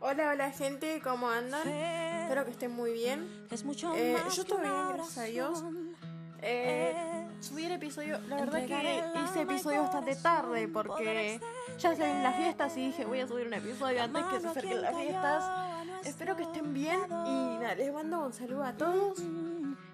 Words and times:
Hola, 0.00 0.30
hola 0.30 0.50
gente, 0.52 1.00
¿cómo 1.02 1.28
andan? 1.28 1.66
Espero 1.66 2.44
que 2.44 2.52
estén 2.52 2.70
muy 2.70 2.92
bien. 2.92 3.46
Es 3.50 3.64
mucho 3.64 3.92
Eh, 3.96 4.16
más 4.22 4.34
yo 4.36 4.42
estoy 4.42 4.60
bien, 4.60 4.72
gracias 4.94 5.18
a 5.18 5.24
Dios. 5.24 5.64
Eh, 6.40 7.26
subí 7.40 7.64
el 7.64 7.72
episodio, 7.72 8.20
la 8.28 8.36
verdad 8.36 8.64
que 8.64 9.02
hice 9.24 9.40
episodio 9.42 9.82
bastante 9.82 10.14
tarde 10.14 10.68
porque 10.68 11.40
ya 11.78 11.96
se 11.96 12.02
ven 12.02 12.22
las 12.22 12.36
fiestas 12.36 12.76
y 12.76 12.86
dije 12.86 13.04
voy 13.06 13.18
a 13.20 13.26
subir 13.26 13.48
un 13.48 13.54
episodio 13.54 14.04
antes 14.04 14.24
que 14.26 14.40
se 14.40 14.48
acerquen 14.48 14.82
las 14.82 14.96
fiestas. 14.96 15.44
Espero 16.04 16.36
que 16.36 16.44
estén 16.44 16.72
bien 16.72 17.00
y 17.26 17.58
nada, 17.58 17.74
les 17.74 17.92
mando 17.92 18.26
un 18.26 18.32
saludo 18.32 18.64
a 18.64 18.72
todos. 18.74 19.18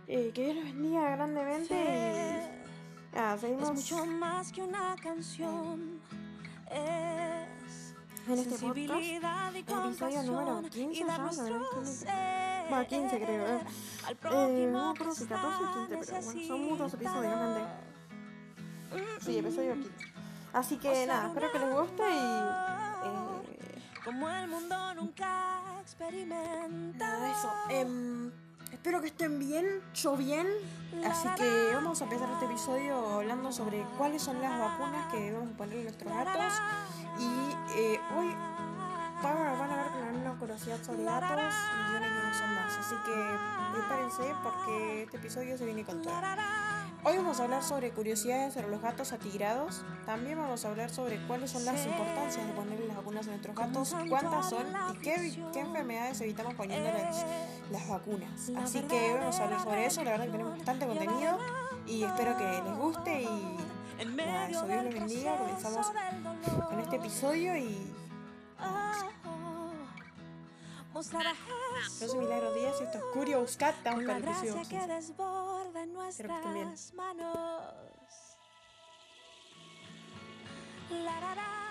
Eh, 0.07 0.33
que 0.35 0.45
Dios 0.45 0.57
los 0.57 0.65
bendiga 0.65 1.17
grandemente 1.17 1.75
y 1.75 3.17
nada, 3.17 3.37
Es 3.37 3.41
seguimos 3.41 3.73
mucho 3.73 4.05
más 4.05 4.53
que 4.53 4.63
una 4.63 4.97
canción. 5.03 5.99
En 8.27 8.39
este 8.39 8.59
podcast. 8.59 8.91
episodio 8.91 10.23
número 10.23 10.55
compasión 10.57 10.71
15 10.71 11.01
y 11.01 11.05
dar 11.05 11.31
ya, 11.31 11.43
no, 11.43 12.69
Bueno, 12.71 12.87
15 12.87 13.17
creo, 13.21 13.47
eh. 13.47 13.61
Eh, 14.09 14.69
no 14.73 14.95
creo 14.95 15.15
si 15.15 15.27
14 15.27 15.65
o 15.65 15.87
15, 15.87 16.07
pero 16.07 16.23
bueno, 16.25 16.47
son 16.47 16.65
muchos 16.65 16.95
episodios, 16.95 17.35
gente. 17.35 17.61
Sí, 19.21 19.39
episodio 19.39 19.75
15. 19.75 19.91
Así 20.55 20.77
que 20.79 21.07
nada, 21.07 21.27
espero 21.29 21.53
que 21.53 21.59
les 21.59 21.71
guste 21.75 22.03
y. 22.03 22.17
eh, 22.17 23.83
como 24.05 24.29
el 24.31 24.49
mundo 24.49 24.95
nunca 24.95 25.61
experimenta. 25.83 27.31
eso. 27.31 27.51
Em, 27.69 28.31
espero 28.73 29.01
que 29.03 29.09
estén 29.09 29.39
bien, 29.39 29.83
yo 29.95 30.17
bien. 30.17 30.47
Así 31.05 31.29
que 31.37 31.71
vamos 31.75 32.01
a 32.01 32.05
empezar 32.05 32.31
este 32.33 32.47
episodio 32.47 32.97
hablando 33.17 33.53
sobre 33.53 33.83
cuáles 33.99 34.23
son 34.23 34.41
las 34.41 34.59
vacunas 34.59 35.13
que 35.13 35.21
debemos 35.21 35.53
poner 35.57 35.79
a 35.79 35.83
nuestros 35.83 36.13
gatos. 36.13 36.55
Y 37.19 37.57
eh, 37.77 38.01
hoy 38.17 38.35
van 39.23 39.59
van 39.59 39.71
a 39.71 39.77
ver 39.77 39.93
con 39.93 40.17
una 40.21 40.39
curiosidad 40.39 40.83
sobre 40.83 41.05
gatos 41.05 41.55
y 41.93 41.97
una 41.97 42.35
son 42.35 42.55
más. 42.55 42.79
Así 42.79 42.95
que 43.05 43.79
prepárense 43.79 44.35
porque 44.43 45.03
este 45.05 45.17
episodio 45.17 45.57
se 45.57 45.65
viene 45.65 45.85
con 45.85 46.03
todo. 46.03 46.15
Hoy 47.07 47.19
vamos 47.19 47.39
a 47.39 47.45
hablar 47.45 47.63
sobre 47.63 47.91
curiosidades 47.91 48.55
sobre 48.55 48.69
los 48.69 48.81
gatos 48.81 49.13
atigrados. 49.13 49.83
También 50.07 50.39
vamos 50.39 50.65
a 50.65 50.69
hablar 50.69 50.91
sobre 50.91 51.19
cuáles 51.27 51.51
son 51.51 51.65
las 51.65 51.85
importancias 51.85 52.47
de 52.47 52.53
ponerle 52.55 52.87
las 52.87 52.97
vacunas 52.97 53.27
a 53.27 53.31
nuestros 53.31 53.55
gatos, 53.55 53.95
cuántas 54.09 54.49
son 54.49 54.67
y 54.95 54.99
qué, 54.99 55.61
enfermedades 55.61 56.21
evitamos 56.23 56.55
poniéndoles 56.55 57.25
las 57.71 57.89
vacunas. 57.89 58.51
Así 58.57 58.81
que 58.83 59.15
vamos 59.15 59.39
a 59.39 59.45
hablar 59.45 59.63
sobre 59.63 59.87
eso. 59.87 60.03
La 60.03 60.13
verdad 60.13 60.25
que 60.27 60.33
tenemos 60.33 60.57
bastante 60.57 60.87
contenido 60.87 61.39
y 61.87 62.05
espero 62.05 62.37
que 62.39 62.45
les 62.45 62.77
guste 62.79 63.23
y 63.23 63.57
nada, 64.17 64.49
eso 64.49 64.67
Dios 64.67 64.85
les 64.85 64.95
bendiga. 64.95 65.37
Comenzamos 65.39 65.87
con 66.69 66.81
este 66.81 66.97
episodio 66.97 67.57
y 67.57 67.93
yo 72.01 72.09
soy 72.09 72.19
Milagro 72.21 72.55
Díaz 72.55 72.77
y 72.81 72.85
esto 72.85 72.99
es 72.99 73.05
Curious 73.13 73.57
Cat. 73.57 73.75
Estamos 73.77 74.05
Con 74.05 74.07
con 74.07 74.13
la 74.13 74.17
el 74.19 74.25
episodio 74.25 74.55
gracia 74.55 74.71
que 74.71 74.85
15. 74.87 74.95
desborda 74.95 75.83
en 75.83 75.97
Espero 75.97 76.29
que 76.29 76.35
estén 76.37 76.55
bien. 76.55 76.69
nuestras 76.69 76.95
manos. 76.95 77.63
La, 80.91 81.21
la, 81.21 81.35
la. 81.35 81.64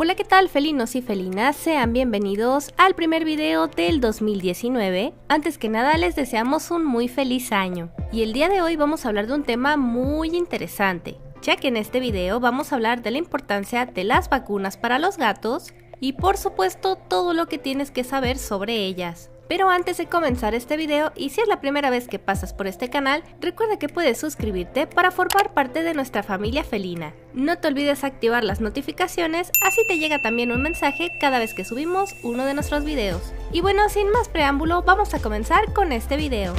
Hola, 0.00 0.14
¿qué 0.14 0.22
tal 0.22 0.48
felinos 0.48 0.94
y 0.94 1.02
felinas? 1.02 1.56
Sean 1.56 1.92
bienvenidos 1.92 2.72
al 2.76 2.94
primer 2.94 3.24
video 3.24 3.66
del 3.66 4.00
2019. 4.00 5.12
Antes 5.26 5.58
que 5.58 5.68
nada 5.68 5.98
les 5.98 6.14
deseamos 6.14 6.70
un 6.70 6.84
muy 6.84 7.08
feliz 7.08 7.50
año. 7.50 7.90
Y 8.12 8.22
el 8.22 8.32
día 8.32 8.48
de 8.48 8.62
hoy 8.62 8.76
vamos 8.76 9.04
a 9.04 9.08
hablar 9.08 9.26
de 9.26 9.34
un 9.34 9.42
tema 9.42 9.76
muy 9.76 10.36
interesante, 10.36 11.16
ya 11.42 11.56
que 11.56 11.66
en 11.66 11.76
este 11.76 11.98
video 11.98 12.38
vamos 12.38 12.70
a 12.70 12.76
hablar 12.76 13.02
de 13.02 13.10
la 13.10 13.18
importancia 13.18 13.86
de 13.86 14.04
las 14.04 14.30
vacunas 14.30 14.76
para 14.76 15.00
los 15.00 15.16
gatos 15.16 15.74
y 15.98 16.12
por 16.12 16.36
supuesto 16.36 16.94
todo 16.94 17.34
lo 17.34 17.46
que 17.46 17.58
tienes 17.58 17.90
que 17.90 18.04
saber 18.04 18.38
sobre 18.38 18.76
ellas. 18.86 19.32
Pero 19.48 19.70
antes 19.70 19.96
de 19.96 20.06
comenzar 20.06 20.54
este 20.54 20.76
video, 20.76 21.10
y 21.16 21.30
si 21.30 21.40
es 21.40 21.48
la 21.48 21.60
primera 21.60 21.88
vez 21.88 22.06
que 22.06 22.18
pasas 22.18 22.52
por 22.52 22.66
este 22.66 22.90
canal, 22.90 23.24
recuerda 23.40 23.78
que 23.78 23.88
puedes 23.88 24.18
suscribirte 24.18 24.86
para 24.86 25.10
formar 25.10 25.54
parte 25.54 25.82
de 25.82 25.94
nuestra 25.94 26.22
familia 26.22 26.64
felina. 26.64 27.14
No 27.32 27.56
te 27.56 27.68
olvides 27.68 28.04
activar 28.04 28.44
las 28.44 28.60
notificaciones, 28.60 29.50
así 29.64 29.80
te 29.88 29.98
llega 29.98 30.20
también 30.20 30.52
un 30.52 30.62
mensaje 30.62 31.10
cada 31.18 31.38
vez 31.38 31.54
que 31.54 31.64
subimos 31.64 32.14
uno 32.22 32.44
de 32.44 32.52
nuestros 32.52 32.84
videos. 32.84 33.22
Y 33.50 33.62
bueno, 33.62 33.88
sin 33.88 34.10
más 34.10 34.28
preámbulo, 34.28 34.82
vamos 34.82 35.14
a 35.14 35.20
comenzar 35.20 35.72
con 35.72 35.92
este 35.92 36.18
video. 36.18 36.54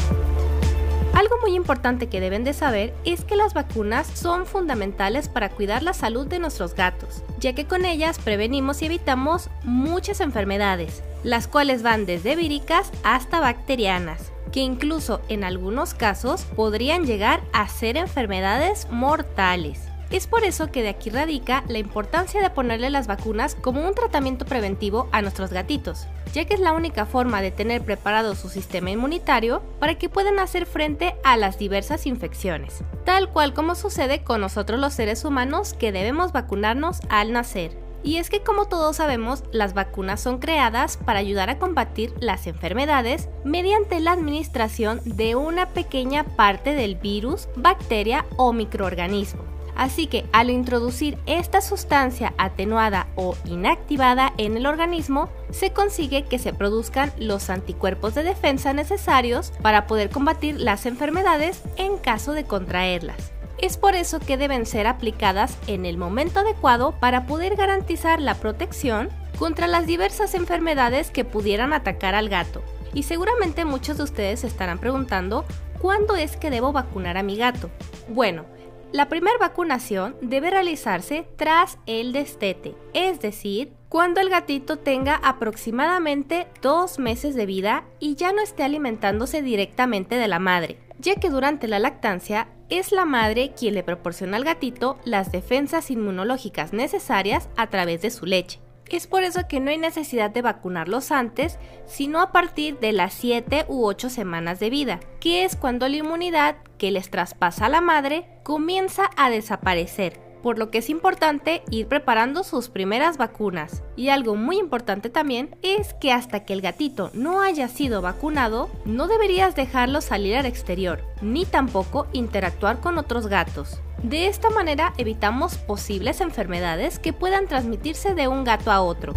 Algo 1.13 1.35
muy 1.41 1.55
importante 1.55 2.07
que 2.07 2.21
deben 2.21 2.43
de 2.43 2.53
saber 2.53 2.93
es 3.03 3.25
que 3.25 3.35
las 3.35 3.53
vacunas 3.53 4.07
son 4.07 4.45
fundamentales 4.45 5.27
para 5.27 5.49
cuidar 5.49 5.83
la 5.83 5.93
salud 5.93 6.25
de 6.25 6.39
nuestros 6.39 6.75
gatos, 6.75 7.23
ya 7.39 7.53
que 7.53 7.65
con 7.65 7.85
ellas 7.85 8.19
prevenimos 8.19 8.81
y 8.81 8.85
evitamos 8.85 9.49
muchas 9.63 10.21
enfermedades, 10.21 11.03
las 11.23 11.47
cuales 11.47 11.83
van 11.83 12.05
desde 12.05 12.35
víricas 12.35 12.91
hasta 13.03 13.39
bacterianas, 13.39 14.31
que 14.51 14.61
incluso 14.61 15.21
en 15.29 15.43
algunos 15.43 15.93
casos 15.93 16.43
podrían 16.55 17.05
llegar 17.05 17.41
a 17.53 17.67
ser 17.67 17.97
enfermedades 17.97 18.87
mortales. 18.89 19.89
Es 20.11 20.25
por 20.25 20.43
eso 20.43 20.71
que 20.71 20.81
de 20.81 20.89
aquí 20.89 21.11
radica 21.11 21.63
la 21.67 21.77
importancia 21.77 22.41
de 22.41 22.49
ponerle 22.49 22.89
las 22.89 23.05
vacunas 23.05 23.53
como 23.53 23.87
un 23.87 23.93
tratamiento 23.93 24.43
preventivo 24.43 25.07
a 25.11 25.21
nuestros 25.21 25.53
gatitos, 25.53 26.07
ya 26.33 26.45
que 26.45 26.55
es 26.55 26.59
la 26.59 26.73
única 26.73 27.05
forma 27.05 27.43
de 27.43 27.51
tener 27.51 27.83
preparado 27.83 28.33
su 28.33 28.49
sistema 28.49 28.89
inmunitario 28.89 29.61
para 29.79 29.99
que 29.99 30.09
puedan 30.09 30.39
hacer 30.39 30.65
frente 30.65 31.15
a 31.23 31.37
las 31.37 31.59
diversas 31.59 32.07
infecciones, 32.07 32.83
tal 33.05 33.29
cual 33.29 33.53
como 33.53 33.75
sucede 33.75 34.23
con 34.23 34.41
nosotros 34.41 34.79
los 34.79 34.93
seres 34.95 35.23
humanos 35.25 35.73
que 35.73 35.91
debemos 35.91 36.31
vacunarnos 36.31 37.01
al 37.09 37.31
nacer. 37.31 37.88
Y 38.03 38.17
es 38.17 38.29
que 38.29 38.41
como 38.41 38.65
todos 38.65 38.95
sabemos, 38.95 39.43
las 39.51 39.73
vacunas 39.73 40.21
son 40.21 40.39
creadas 40.39 40.97
para 40.97 41.19
ayudar 41.19 41.49
a 41.49 41.59
combatir 41.59 42.13
las 42.19 42.47
enfermedades 42.47 43.29
mediante 43.43 43.99
la 43.99 44.13
administración 44.13 45.01
de 45.03 45.35
una 45.35 45.69
pequeña 45.69 46.23
parte 46.23 46.73
del 46.73 46.95
virus, 46.95 47.49
bacteria 47.55 48.25
o 48.37 48.53
microorganismo. 48.53 49.43
Así 49.79 50.07
que 50.07 50.25
al 50.33 50.49
introducir 50.49 51.17
esta 51.25 51.61
sustancia 51.61 52.33
atenuada 52.37 53.07
o 53.15 53.37
inactivada 53.45 54.33
en 54.37 54.57
el 54.57 54.65
organismo, 54.65 55.29
se 55.51 55.71
consigue 55.71 56.25
que 56.25 56.37
se 56.37 56.51
produzcan 56.51 57.13
los 57.17 57.49
anticuerpos 57.49 58.13
de 58.13 58.23
defensa 58.23 58.73
necesarios 58.73 59.53
para 59.61 59.87
poder 59.87 60.09
combatir 60.09 60.59
las 60.59 60.85
enfermedades 60.85 61.61
en 61.77 61.97
caso 61.97 62.33
de 62.33 62.43
contraerlas. 62.43 63.31
Es 63.61 63.75
por 63.75 63.93
eso 63.95 64.19
que 64.19 64.37
deben 64.37 64.65
ser 64.65 64.87
aplicadas 64.87 65.57
en 65.67 65.85
el 65.85 65.97
momento 65.97 66.39
adecuado 66.39 66.93
para 66.99 67.25
poder 67.25 67.57
garantizar 67.57 68.21
la 68.21 68.35
protección 68.35 69.09
contra 69.37 69.67
las 69.67 69.85
diversas 69.85 70.33
enfermedades 70.33 71.11
que 71.11 71.25
pudieran 71.25 71.73
atacar 71.73 72.15
al 72.15 72.29
gato. 72.29 72.63
Y 72.93 73.03
seguramente 73.03 73.65
muchos 73.65 73.97
de 73.97 74.03
ustedes 74.03 74.45
estarán 74.45 74.79
preguntando, 74.79 75.45
¿cuándo 75.79 76.15
es 76.15 76.37
que 76.37 76.49
debo 76.49 76.71
vacunar 76.71 77.17
a 77.17 77.23
mi 77.23 77.35
gato? 77.35 77.69
Bueno, 78.07 78.45
la 78.93 79.09
primera 79.09 79.37
vacunación 79.37 80.15
debe 80.21 80.49
realizarse 80.49 81.27
tras 81.35 81.77
el 81.85 82.13
destete, 82.13 82.75
es 82.93 83.19
decir, 83.19 83.73
cuando 83.89 84.21
el 84.21 84.29
gatito 84.29 84.77
tenga 84.77 85.15
aproximadamente 85.15 86.47
dos 86.61 86.97
meses 86.97 87.35
de 87.35 87.45
vida 87.45 87.83
y 87.99 88.15
ya 88.15 88.31
no 88.31 88.41
esté 88.41 88.63
alimentándose 88.63 89.41
directamente 89.41 90.15
de 90.15 90.27
la 90.27 90.39
madre, 90.39 90.79
ya 90.99 91.15
que 91.15 91.29
durante 91.29 91.67
la 91.67 91.79
lactancia 91.79 92.47
es 92.69 92.91
la 92.91 93.05
madre 93.05 93.53
quien 93.57 93.73
le 93.73 93.83
proporciona 93.83 94.37
al 94.37 94.43
gatito 94.43 94.97
las 95.05 95.31
defensas 95.31 95.89
inmunológicas 95.89 96.73
necesarias 96.73 97.49
a 97.57 97.67
través 97.67 98.01
de 98.01 98.11
su 98.11 98.25
leche. 98.25 98.59
Es 98.89 99.05
por 99.05 99.23
eso 99.23 99.41
que 99.47 99.59
no 99.59 99.69
hay 99.69 99.77
necesidad 99.77 100.31
de 100.31 100.41
vacunarlos 100.41 101.11
antes, 101.11 101.59
sino 101.85 102.21
a 102.21 102.31
partir 102.31 102.79
de 102.79 102.91
las 102.91 103.13
7 103.13 103.65
u 103.67 103.85
8 103.85 104.09
semanas 104.09 104.59
de 104.59 104.71
vida, 104.71 104.99
que 105.19 105.43
es 105.43 105.55
cuando 105.55 105.87
la 105.87 105.97
inmunidad 105.97 106.57
que 106.79 106.91
les 106.91 107.11
traspasa 107.11 107.67
a 107.67 107.69
la 107.69 107.81
madre 107.81 108.27
comienza 108.43 109.03
a 109.15 109.29
desaparecer, 109.29 110.19
por 110.41 110.57
lo 110.57 110.71
que 110.71 110.79
es 110.79 110.89
importante 110.89 111.63
ir 111.69 111.87
preparando 111.87 112.43
sus 112.43 112.69
primeras 112.69 113.17
vacunas. 113.17 113.83
Y 113.95 114.09
algo 114.09 114.35
muy 114.35 114.57
importante 114.57 115.09
también 115.09 115.55
es 115.61 115.93
que 115.95 116.11
hasta 116.11 116.45
que 116.45 116.53
el 116.53 116.61
gatito 116.61 117.11
no 117.13 117.41
haya 117.41 117.67
sido 117.67 118.01
vacunado, 118.01 118.69
no 118.85 119.07
deberías 119.07 119.55
dejarlo 119.55 120.01
salir 120.01 120.35
al 120.37 120.45
exterior, 120.45 121.03
ni 121.21 121.45
tampoco 121.45 122.07
interactuar 122.13 122.79
con 122.79 122.97
otros 122.97 123.27
gatos. 123.27 123.81
De 124.03 124.27
esta 124.27 124.49
manera 124.49 124.93
evitamos 124.97 125.57
posibles 125.57 126.21
enfermedades 126.21 126.99
que 126.99 127.13
puedan 127.13 127.47
transmitirse 127.47 128.13
de 128.13 128.27
un 128.27 128.43
gato 128.43 128.71
a 128.71 128.81
otro. 128.81 129.13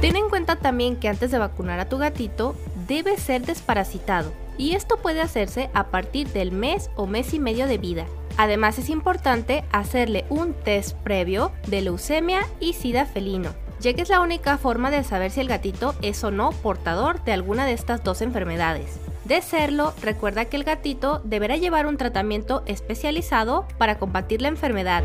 Ten 0.00 0.16
en 0.16 0.28
cuenta 0.28 0.56
también 0.56 0.96
que 0.96 1.08
antes 1.08 1.30
de 1.30 1.38
vacunar 1.38 1.80
a 1.80 1.88
tu 1.88 1.98
gatito 1.98 2.54
debe 2.88 3.16
ser 3.16 3.46
desparasitado 3.46 4.32
y 4.56 4.74
esto 4.74 4.96
puede 4.98 5.20
hacerse 5.20 5.70
a 5.74 5.88
partir 5.88 6.28
del 6.28 6.52
mes 6.52 6.90
o 6.96 7.06
mes 7.06 7.34
y 7.34 7.40
medio 7.40 7.66
de 7.66 7.78
vida. 7.78 8.06
Además 8.36 8.78
es 8.78 8.90
importante 8.90 9.64
hacerle 9.70 10.24
un 10.28 10.54
test 10.54 10.96
previo 10.98 11.52
de 11.68 11.82
leucemia 11.82 12.40
y 12.58 12.72
sida 12.72 13.06
felino, 13.06 13.54
ya 13.78 13.94
que 13.94 14.02
es 14.02 14.08
la 14.08 14.20
única 14.20 14.58
forma 14.58 14.90
de 14.90 15.04
saber 15.04 15.30
si 15.30 15.40
el 15.40 15.48
gatito 15.48 15.94
es 16.02 16.24
o 16.24 16.30
no 16.30 16.50
portador 16.50 17.22
de 17.24 17.32
alguna 17.32 17.64
de 17.64 17.74
estas 17.74 18.02
dos 18.02 18.22
enfermedades. 18.22 18.98
De 19.24 19.40
serlo, 19.40 19.94
recuerda 20.02 20.46
que 20.46 20.56
el 20.56 20.64
gatito 20.64 21.22
deberá 21.24 21.56
llevar 21.56 21.86
un 21.86 21.96
tratamiento 21.96 22.62
especializado 22.66 23.66
para 23.78 23.98
combatir 23.98 24.42
la 24.42 24.48
enfermedad. 24.48 25.04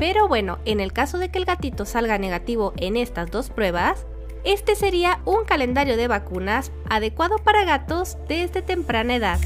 Pero 0.00 0.28
bueno, 0.28 0.58
en 0.64 0.80
el 0.80 0.92
caso 0.92 1.18
de 1.18 1.30
que 1.30 1.38
el 1.38 1.44
gatito 1.44 1.84
salga 1.84 2.18
negativo 2.18 2.72
en 2.76 2.96
estas 2.96 3.30
dos 3.30 3.50
pruebas, 3.50 4.04
este 4.44 4.76
sería 4.76 5.20
un 5.24 5.44
calendario 5.44 5.96
de 5.96 6.08
vacunas 6.08 6.72
adecuado 6.88 7.38
para 7.38 7.64
gatos 7.64 8.16
desde 8.28 8.62
temprana 8.62 9.16
edad. 9.16 9.38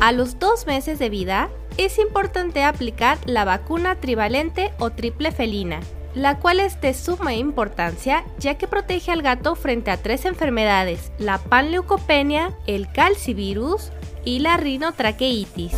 A 0.00 0.12
los 0.12 0.38
dos 0.38 0.64
meses 0.66 1.00
de 1.00 1.10
vida, 1.10 1.50
es 1.76 1.98
importante 1.98 2.62
aplicar 2.62 3.18
la 3.26 3.44
vacuna 3.44 3.96
trivalente 3.96 4.72
o 4.78 4.90
triple 4.90 5.32
felina, 5.32 5.80
la 6.14 6.38
cual 6.38 6.60
es 6.60 6.80
de 6.80 6.94
suma 6.94 7.34
importancia 7.34 8.24
ya 8.38 8.56
que 8.56 8.68
protege 8.68 9.10
al 9.10 9.22
gato 9.22 9.56
frente 9.56 9.90
a 9.90 9.96
tres 9.96 10.24
enfermedades, 10.24 11.10
la 11.18 11.38
panleucopenia, 11.38 12.56
el 12.68 12.90
calcivirus 12.92 13.90
y 14.24 14.38
la 14.38 14.56
rinotraqueitis. 14.56 15.72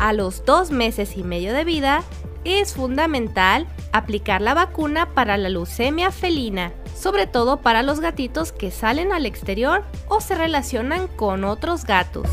A 0.00 0.14
los 0.14 0.46
dos 0.46 0.70
meses 0.70 1.18
y 1.18 1.22
medio 1.22 1.52
de 1.52 1.64
vida, 1.64 2.04
es 2.44 2.72
fundamental 2.72 3.66
aplicar 3.92 4.40
la 4.40 4.54
vacuna 4.54 5.12
para 5.12 5.36
la 5.36 5.50
leucemia 5.50 6.10
felina, 6.10 6.72
sobre 6.96 7.26
todo 7.26 7.58
para 7.58 7.82
los 7.82 8.00
gatitos 8.00 8.52
que 8.52 8.70
salen 8.70 9.12
al 9.12 9.26
exterior 9.26 9.84
o 10.08 10.20
se 10.20 10.34
relacionan 10.34 11.06
con 11.08 11.44
otros 11.44 11.84
gatos. 11.84 12.28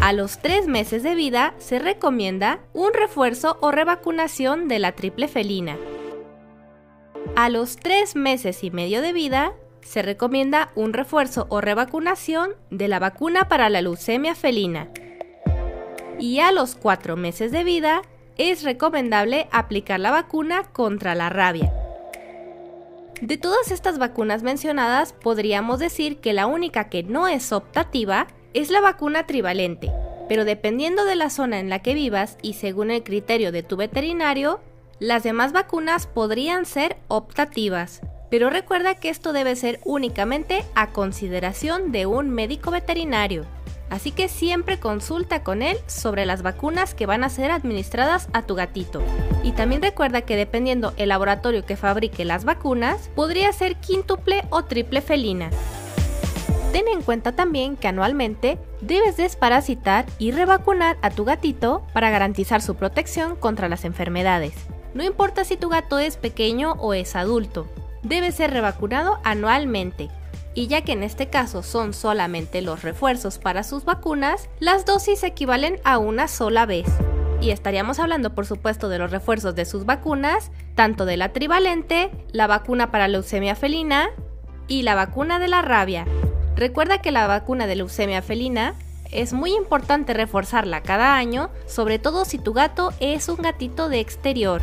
A 0.00 0.12
los 0.12 0.38
tres 0.38 0.66
meses 0.66 1.02
de 1.02 1.14
vida 1.14 1.54
se 1.58 1.78
recomienda 1.78 2.60
un 2.72 2.92
refuerzo 2.92 3.58
o 3.60 3.70
revacunación 3.70 4.68
de 4.68 4.78
la 4.78 4.92
triple 4.92 5.28
felina. 5.28 5.76
A 7.36 7.48
los 7.48 7.76
tres 7.76 8.16
meses 8.16 8.62
y 8.64 8.70
medio 8.70 9.02
de 9.02 9.12
vida 9.12 9.52
se 9.82 10.02
recomienda 10.02 10.70
un 10.74 10.92
refuerzo 10.92 11.46
o 11.48 11.60
revacunación 11.60 12.50
de 12.70 12.88
la 12.88 12.98
vacuna 12.98 13.48
para 13.48 13.68
la 13.68 13.82
leucemia 13.82 14.34
felina. 14.34 14.88
Y 16.18 16.40
a 16.40 16.52
los 16.52 16.74
cuatro 16.74 17.16
meses 17.16 17.52
de 17.52 17.64
vida 17.64 18.02
es 18.36 18.62
recomendable 18.62 19.48
aplicar 19.50 20.00
la 20.00 20.10
vacuna 20.10 20.64
contra 20.72 21.14
la 21.14 21.28
rabia. 21.28 21.72
De 23.20 23.36
todas 23.36 23.70
estas 23.70 23.98
vacunas 23.98 24.42
mencionadas, 24.42 25.12
podríamos 25.12 25.78
decir 25.78 26.16
que 26.18 26.32
la 26.32 26.46
única 26.46 26.88
que 26.88 27.02
no 27.02 27.28
es 27.28 27.52
optativa 27.52 28.26
es 28.54 28.70
la 28.70 28.80
vacuna 28.80 29.26
trivalente, 29.26 29.92
pero 30.26 30.46
dependiendo 30.46 31.04
de 31.04 31.16
la 31.16 31.28
zona 31.28 31.58
en 31.58 31.68
la 31.68 31.80
que 31.80 31.92
vivas 31.92 32.38
y 32.40 32.54
según 32.54 32.90
el 32.90 33.02
criterio 33.02 33.52
de 33.52 33.62
tu 33.62 33.76
veterinario, 33.76 34.60
las 35.00 35.22
demás 35.22 35.52
vacunas 35.52 36.06
podrían 36.06 36.64
ser 36.64 36.96
optativas. 37.08 38.00
Pero 38.30 38.48
recuerda 38.48 38.94
que 38.94 39.10
esto 39.10 39.34
debe 39.34 39.54
ser 39.54 39.80
únicamente 39.84 40.64
a 40.74 40.90
consideración 40.90 41.92
de 41.92 42.06
un 42.06 42.30
médico 42.30 42.70
veterinario. 42.70 43.44
Así 43.90 44.12
que 44.12 44.28
siempre 44.28 44.78
consulta 44.78 45.42
con 45.42 45.62
él 45.62 45.76
sobre 45.86 46.24
las 46.24 46.42
vacunas 46.42 46.94
que 46.94 47.06
van 47.06 47.24
a 47.24 47.28
ser 47.28 47.50
administradas 47.50 48.28
a 48.32 48.42
tu 48.42 48.54
gatito. 48.54 49.02
Y 49.42 49.52
también 49.52 49.82
recuerda 49.82 50.22
que 50.22 50.36
dependiendo 50.36 50.94
el 50.96 51.08
laboratorio 51.08 51.66
que 51.66 51.76
fabrique 51.76 52.24
las 52.24 52.44
vacunas, 52.44 53.10
podría 53.14 53.52
ser 53.52 53.76
quíntuple 53.76 54.44
o 54.50 54.64
triple 54.64 55.00
felina. 55.00 55.50
Ten 56.72 56.86
en 56.86 57.02
cuenta 57.02 57.32
también 57.32 57.76
que 57.76 57.88
anualmente 57.88 58.56
debes 58.80 59.16
desparasitar 59.16 60.06
y 60.20 60.30
revacunar 60.30 60.96
a 61.02 61.10
tu 61.10 61.24
gatito 61.24 61.82
para 61.92 62.10
garantizar 62.10 62.62
su 62.62 62.76
protección 62.76 63.34
contra 63.34 63.68
las 63.68 63.84
enfermedades. 63.84 64.54
No 64.94 65.02
importa 65.02 65.44
si 65.44 65.56
tu 65.56 65.68
gato 65.68 65.98
es 65.98 66.16
pequeño 66.16 66.74
o 66.78 66.94
es 66.94 67.16
adulto, 67.16 67.66
debe 68.04 68.30
ser 68.30 68.52
revacunado 68.52 69.18
anualmente. 69.24 70.10
Y 70.54 70.66
ya 70.66 70.82
que 70.82 70.92
en 70.92 71.02
este 71.02 71.28
caso 71.28 71.62
son 71.62 71.92
solamente 71.94 72.60
los 72.62 72.82
refuerzos 72.82 73.38
para 73.38 73.62
sus 73.62 73.84
vacunas, 73.84 74.48
las 74.58 74.84
dosis 74.84 75.22
equivalen 75.22 75.80
a 75.84 75.98
una 75.98 76.26
sola 76.28 76.66
vez. 76.66 76.86
Y 77.40 77.50
estaríamos 77.50 77.98
hablando 77.98 78.34
por 78.34 78.46
supuesto 78.46 78.88
de 78.88 78.98
los 78.98 79.10
refuerzos 79.10 79.54
de 79.54 79.64
sus 79.64 79.86
vacunas, 79.86 80.50
tanto 80.74 81.04
de 81.06 81.16
la 81.16 81.32
trivalente, 81.32 82.10
la 82.32 82.46
vacuna 82.46 82.90
para 82.90 83.08
leucemia 83.08 83.54
felina 83.54 84.10
y 84.66 84.82
la 84.82 84.94
vacuna 84.94 85.38
de 85.38 85.48
la 85.48 85.62
rabia. 85.62 86.04
Recuerda 86.56 87.00
que 87.00 87.12
la 87.12 87.26
vacuna 87.26 87.66
de 87.66 87.76
leucemia 87.76 88.20
felina 88.20 88.74
es 89.10 89.32
muy 89.32 89.54
importante 89.54 90.14
reforzarla 90.14 90.82
cada 90.82 91.16
año, 91.16 91.50
sobre 91.66 91.98
todo 91.98 92.24
si 92.24 92.38
tu 92.38 92.52
gato 92.52 92.92
es 93.00 93.28
un 93.28 93.36
gatito 93.36 93.88
de 93.88 94.00
exterior. 94.00 94.60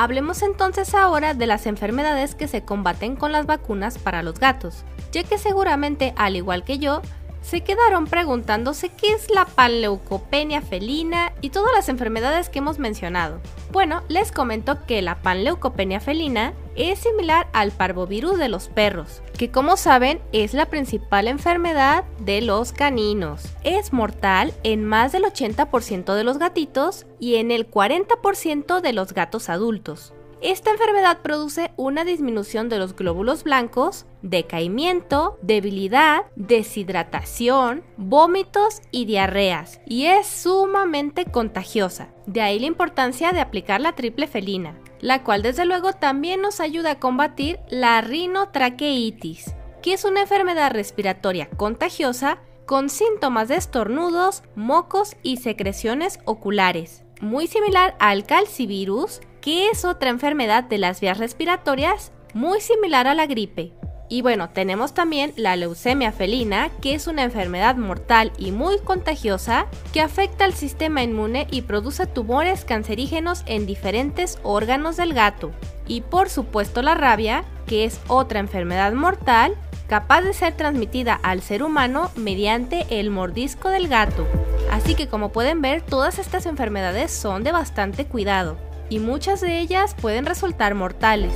Hablemos 0.00 0.42
entonces 0.42 0.94
ahora 0.94 1.34
de 1.34 1.48
las 1.48 1.66
enfermedades 1.66 2.36
que 2.36 2.46
se 2.46 2.62
combaten 2.62 3.16
con 3.16 3.32
las 3.32 3.46
vacunas 3.46 3.98
para 3.98 4.22
los 4.22 4.38
gatos, 4.38 4.84
ya 5.10 5.24
que 5.24 5.38
seguramente, 5.38 6.14
al 6.16 6.36
igual 6.36 6.62
que 6.62 6.78
yo, 6.78 7.02
se 7.48 7.62
quedaron 7.62 8.06
preguntándose 8.06 8.90
qué 8.90 9.14
es 9.14 9.30
la 9.30 9.46
panleucopenia 9.46 10.60
felina 10.60 11.32
y 11.40 11.48
todas 11.48 11.72
las 11.74 11.88
enfermedades 11.88 12.50
que 12.50 12.58
hemos 12.58 12.78
mencionado. 12.78 13.40
Bueno, 13.72 14.02
les 14.08 14.32
comento 14.32 14.84
que 14.84 15.00
la 15.00 15.22
panleucopenia 15.22 15.98
felina 15.98 16.52
es 16.76 16.98
similar 16.98 17.48
al 17.54 17.70
parvovirus 17.72 18.38
de 18.38 18.50
los 18.50 18.68
perros, 18.68 19.22
que 19.38 19.50
como 19.50 19.78
saben 19.78 20.20
es 20.32 20.52
la 20.52 20.66
principal 20.66 21.26
enfermedad 21.26 22.04
de 22.18 22.42
los 22.42 22.72
caninos. 22.72 23.44
Es 23.64 23.94
mortal 23.94 24.52
en 24.62 24.84
más 24.84 25.12
del 25.12 25.22
80% 25.22 26.14
de 26.14 26.24
los 26.24 26.36
gatitos 26.36 27.06
y 27.18 27.36
en 27.36 27.50
el 27.50 27.70
40% 27.70 28.82
de 28.82 28.92
los 28.92 29.14
gatos 29.14 29.48
adultos. 29.48 30.12
Esta 30.40 30.70
enfermedad 30.70 31.18
produce 31.22 31.72
una 31.76 32.04
disminución 32.04 32.68
de 32.68 32.78
los 32.78 32.94
glóbulos 32.94 33.42
blancos, 33.42 34.06
decaimiento, 34.22 35.36
debilidad, 35.42 36.26
deshidratación, 36.36 37.82
vómitos 37.96 38.80
y 38.92 39.06
diarreas, 39.06 39.80
y 39.84 40.06
es 40.06 40.28
sumamente 40.28 41.24
contagiosa. 41.24 42.10
De 42.26 42.40
ahí 42.40 42.60
la 42.60 42.66
importancia 42.66 43.32
de 43.32 43.40
aplicar 43.40 43.80
la 43.80 43.96
triple 43.96 44.28
felina, 44.28 44.78
la 45.00 45.24
cual 45.24 45.42
desde 45.42 45.64
luego 45.64 45.92
también 45.92 46.40
nos 46.40 46.60
ayuda 46.60 46.92
a 46.92 47.00
combatir 47.00 47.58
la 47.68 48.00
rinotraqueitis, 48.00 49.56
que 49.82 49.94
es 49.94 50.04
una 50.04 50.20
enfermedad 50.20 50.70
respiratoria 50.70 51.50
contagiosa 51.50 52.38
con 52.64 52.90
síntomas 52.90 53.48
de 53.48 53.56
estornudos, 53.56 54.44
mocos 54.54 55.16
y 55.24 55.38
secreciones 55.38 56.20
oculares, 56.26 57.02
muy 57.20 57.48
similar 57.48 57.96
al 57.98 58.24
calcivirus, 58.24 59.20
que 59.40 59.70
es 59.70 59.84
otra 59.84 60.10
enfermedad 60.10 60.64
de 60.64 60.78
las 60.78 61.00
vías 61.00 61.18
respiratorias 61.18 62.12
muy 62.34 62.60
similar 62.60 63.06
a 63.06 63.14
la 63.14 63.26
gripe. 63.26 63.72
Y 64.10 64.22
bueno, 64.22 64.48
tenemos 64.48 64.94
también 64.94 65.34
la 65.36 65.54
leucemia 65.56 66.12
felina, 66.12 66.70
que 66.80 66.94
es 66.94 67.06
una 67.06 67.24
enfermedad 67.24 67.76
mortal 67.76 68.32
y 68.38 68.52
muy 68.52 68.78
contagiosa 68.78 69.66
que 69.92 70.00
afecta 70.00 70.46
al 70.46 70.54
sistema 70.54 71.02
inmune 71.02 71.46
y 71.50 71.62
produce 71.62 72.06
tumores 72.06 72.64
cancerígenos 72.64 73.42
en 73.44 73.66
diferentes 73.66 74.38
órganos 74.42 74.96
del 74.96 75.12
gato. 75.12 75.52
Y 75.86 76.00
por 76.00 76.30
supuesto 76.30 76.80
la 76.80 76.94
rabia, 76.94 77.44
que 77.66 77.84
es 77.84 78.00
otra 78.08 78.40
enfermedad 78.40 78.92
mortal 78.92 79.54
capaz 79.88 80.22
de 80.22 80.34
ser 80.34 80.54
transmitida 80.54 81.18
al 81.22 81.42
ser 81.42 81.62
humano 81.62 82.10
mediante 82.16 82.86
el 82.90 83.10
mordisco 83.10 83.68
del 83.68 83.88
gato. 83.88 84.26
Así 84.70 84.94
que 84.94 85.08
como 85.08 85.32
pueden 85.32 85.62
ver, 85.62 85.82
todas 85.82 86.18
estas 86.18 86.46
enfermedades 86.46 87.10
son 87.10 87.42
de 87.42 87.52
bastante 87.52 88.06
cuidado 88.06 88.67
y 88.88 88.98
muchas 88.98 89.40
de 89.40 89.58
ellas 89.58 89.94
pueden 90.00 90.26
resultar 90.26 90.74
mortales. 90.74 91.32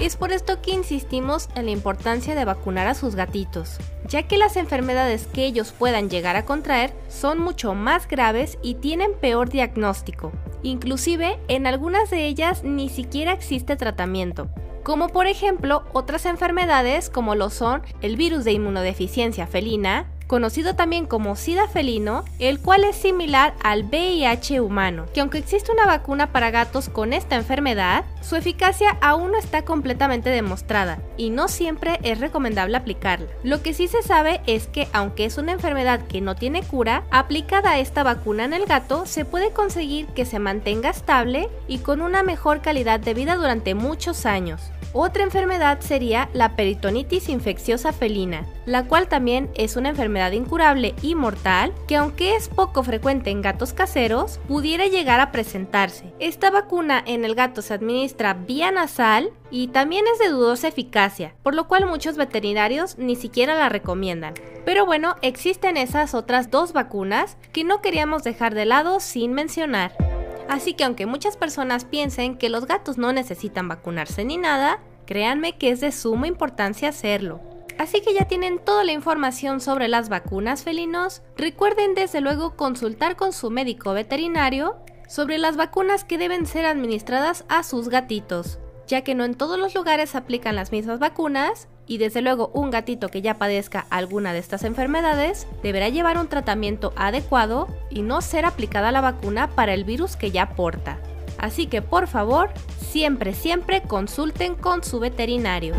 Es 0.00 0.16
por 0.16 0.32
esto 0.32 0.60
que 0.60 0.72
insistimos 0.72 1.48
en 1.54 1.66
la 1.66 1.70
importancia 1.70 2.34
de 2.34 2.44
vacunar 2.44 2.88
a 2.88 2.94
sus 2.94 3.14
gatitos, 3.14 3.78
ya 4.08 4.24
que 4.24 4.38
las 4.38 4.56
enfermedades 4.56 5.28
que 5.28 5.46
ellos 5.46 5.72
puedan 5.72 6.10
llegar 6.10 6.34
a 6.34 6.44
contraer 6.44 6.92
son 7.08 7.38
mucho 7.38 7.74
más 7.74 8.08
graves 8.08 8.58
y 8.60 8.74
tienen 8.74 9.12
peor 9.20 9.50
diagnóstico. 9.50 10.32
Inclusive, 10.64 11.38
en 11.46 11.66
algunas 11.66 12.10
de 12.10 12.26
ellas 12.26 12.64
ni 12.64 12.88
siquiera 12.88 13.32
existe 13.32 13.76
tratamiento, 13.76 14.48
como 14.82 15.08
por 15.08 15.26
ejemplo 15.26 15.84
otras 15.92 16.26
enfermedades 16.26 17.08
como 17.08 17.34
lo 17.34 17.50
son 17.50 17.82
el 18.02 18.16
virus 18.16 18.44
de 18.44 18.52
inmunodeficiencia 18.52 19.46
felina, 19.46 20.10
conocido 20.34 20.74
también 20.74 21.06
como 21.06 21.36
SIDA 21.36 21.68
felino, 21.68 22.24
el 22.40 22.58
cual 22.58 22.82
es 22.82 22.96
similar 22.96 23.54
al 23.62 23.84
VIH 23.84 24.60
humano, 24.60 25.06
que 25.14 25.20
aunque 25.20 25.38
existe 25.38 25.70
una 25.70 25.86
vacuna 25.86 26.32
para 26.32 26.50
gatos 26.50 26.88
con 26.88 27.12
esta 27.12 27.36
enfermedad, 27.36 28.04
su 28.20 28.34
eficacia 28.34 28.98
aún 29.00 29.30
no 29.30 29.38
está 29.38 29.62
completamente 29.64 30.30
demostrada 30.30 30.98
y 31.16 31.30
no 31.30 31.46
siempre 31.46 32.00
es 32.02 32.18
recomendable 32.18 32.76
aplicarla. 32.76 33.28
Lo 33.44 33.62
que 33.62 33.74
sí 33.74 33.86
se 33.86 34.02
sabe 34.02 34.40
es 34.48 34.66
que 34.66 34.88
aunque 34.92 35.24
es 35.24 35.38
una 35.38 35.52
enfermedad 35.52 36.00
que 36.08 36.20
no 36.20 36.34
tiene 36.34 36.64
cura, 36.64 37.04
aplicada 37.12 37.78
esta 37.78 38.02
vacuna 38.02 38.44
en 38.44 38.54
el 38.54 38.66
gato 38.66 39.06
se 39.06 39.24
puede 39.24 39.52
conseguir 39.52 40.06
que 40.06 40.24
se 40.24 40.40
mantenga 40.40 40.90
estable 40.90 41.48
y 41.68 41.78
con 41.78 42.02
una 42.02 42.24
mejor 42.24 42.60
calidad 42.60 42.98
de 42.98 43.14
vida 43.14 43.36
durante 43.36 43.76
muchos 43.76 44.26
años. 44.26 44.60
Otra 44.96 45.24
enfermedad 45.24 45.80
sería 45.80 46.28
la 46.34 46.54
peritonitis 46.54 47.28
infecciosa 47.28 47.92
felina, 47.92 48.46
la 48.64 48.84
cual 48.84 49.08
también 49.08 49.50
es 49.56 49.74
una 49.74 49.88
enfermedad 49.88 50.30
incurable 50.30 50.94
y 51.02 51.16
mortal 51.16 51.74
que 51.88 51.96
aunque 51.96 52.36
es 52.36 52.48
poco 52.48 52.84
frecuente 52.84 53.30
en 53.30 53.42
gatos 53.42 53.72
caseros, 53.72 54.38
pudiera 54.46 54.86
llegar 54.86 55.18
a 55.18 55.32
presentarse. 55.32 56.12
Esta 56.20 56.52
vacuna 56.52 57.02
en 57.04 57.24
el 57.24 57.34
gato 57.34 57.60
se 57.60 57.74
administra 57.74 58.34
vía 58.34 58.70
nasal 58.70 59.32
y 59.50 59.66
también 59.66 60.04
es 60.12 60.20
de 60.20 60.28
dudosa 60.28 60.68
eficacia, 60.68 61.34
por 61.42 61.56
lo 61.56 61.66
cual 61.66 61.86
muchos 61.86 62.16
veterinarios 62.16 62.96
ni 62.96 63.16
siquiera 63.16 63.56
la 63.56 63.68
recomiendan. 63.68 64.34
Pero 64.64 64.86
bueno, 64.86 65.16
existen 65.22 65.76
esas 65.76 66.14
otras 66.14 66.52
dos 66.52 66.72
vacunas 66.72 67.36
que 67.52 67.64
no 67.64 67.82
queríamos 67.82 68.22
dejar 68.22 68.54
de 68.54 68.64
lado 68.64 69.00
sin 69.00 69.32
mencionar. 69.32 70.13
Así 70.48 70.74
que 70.74 70.84
aunque 70.84 71.06
muchas 71.06 71.36
personas 71.36 71.84
piensen 71.84 72.36
que 72.36 72.48
los 72.48 72.66
gatos 72.66 72.98
no 72.98 73.12
necesitan 73.12 73.68
vacunarse 73.68 74.24
ni 74.24 74.36
nada, 74.36 74.80
créanme 75.06 75.56
que 75.56 75.70
es 75.70 75.80
de 75.80 75.92
suma 75.92 76.26
importancia 76.26 76.88
hacerlo. 76.88 77.40
Así 77.78 78.00
que 78.00 78.14
ya 78.14 78.26
tienen 78.26 78.58
toda 78.58 78.84
la 78.84 78.92
información 78.92 79.60
sobre 79.60 79.88
las 79.88 80.08
vacunas 80.08 80.62
felinos, 80.62 81.22
recuerden 81.36 81.94
desde 81.94 82.20
luego 82.20 82.56
consultar 82.56 83.16
con 83.16 83.32
su 83.32 83.50
médico 83.50 83.92
veterinario 83.92 84.76
sobre 85.08 85.38
las 85.38 85.56
vacunas 85.56 86.04
que 86.04 86.18
deben 86.18 86.46
ser 86.46 86.66
administradas 86.66 87.44
a 87.48 87.62
sus 87.62 87.88
gatitos, 87.88 88.58
ya 88.86 89.02
que 89.02 89.14
no 89.14 89.24
en 89.24 89.34
todos 89.34 89.58
los 89.58 89.74
lugares 89.74 90.14
aplican 90.14 90.56
las 90.56 90.70
mismas 90.70 90.98
vacunas 91.00 91.68
y 91.86 91.98
desde 91.98 92.22
luego 92.22 92.50
un 92.54 92.70
gatito 92.70 93.08
que 93.08 93.22
ya 93.22 93.34
padezca 93.34 93.86
alguna 93.90 94.32
de 94.32 94.38
estas 94.38 94.64
enfermedades 94.64 95.46
deberá 95.62 95.88
llevar 95.88 96.18
un 96.18 96.28
tratamiento 96.28 96.92
adecuado 96.96 97.68
y 97.90 98.02
no 98.02 98.20
ser 98.22 98.46
aplicada 98.46 98.92
la 98.92 99.00
vacuna 99.00 99.50
para 99.50 99.74
el 99.74 99.84
virus 99.84 100.16
que 100.16 100.30
ya 100.30 100.50
porta. 100.50 100.98
Así 101.38 101.66
que 101.66 101.82
por 101.82 102.06
favor, 102.06 102.50
siempre, 102.78 103.34
siempre 103.34 103.82
consulten 103.82 104.54
con 104.54 104.84
su 104.84 105.00
veterinario. 105.00 105.74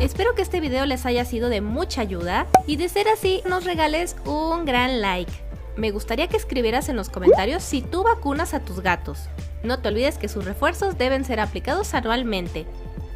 Espero 0.00 0.34
que 0.34 0.42
este 0.42 0.60
video 0.60 0.86
les 0.86 1.06
haya 1.06 1.24
sido 1.24 1.48
de 1.48 1.60
mucha 1.60 2.02
ayuda 2.02 2.46
y 2.66 2.76
de 2.76 2.88
ser 2.88 3.08
así 3.08 3.42
nos 3.48 3.64
regales 3.64 4.16
un 4.24 4.64
gran 4.64 5.00
like. 5.00 5.32
Me 5.76 5.90
gustaría 5.90 6.28
que 6.28 6.36
escribieras 6.36 6.88
en 6.88 6.96
los 6.96 7.10
comentarios 7.10 7.62
si 7.62 7.82
tú 7.82 8.02
vacunas 8.02 8.54
a 8.54 8.60
tus 8.60 8.80
gatos. 8.80 9.28
No 9.62 9.80
te 9.80 9.88
olvides 9.88 10.16
que 10.16 10.28
sus 10.28 10.44
refuerzos 10.44 10.96
deben 10.96 11.24
ser 11.24 11.40
aplicados 11.40 11.92
anualmente 11.94 12.66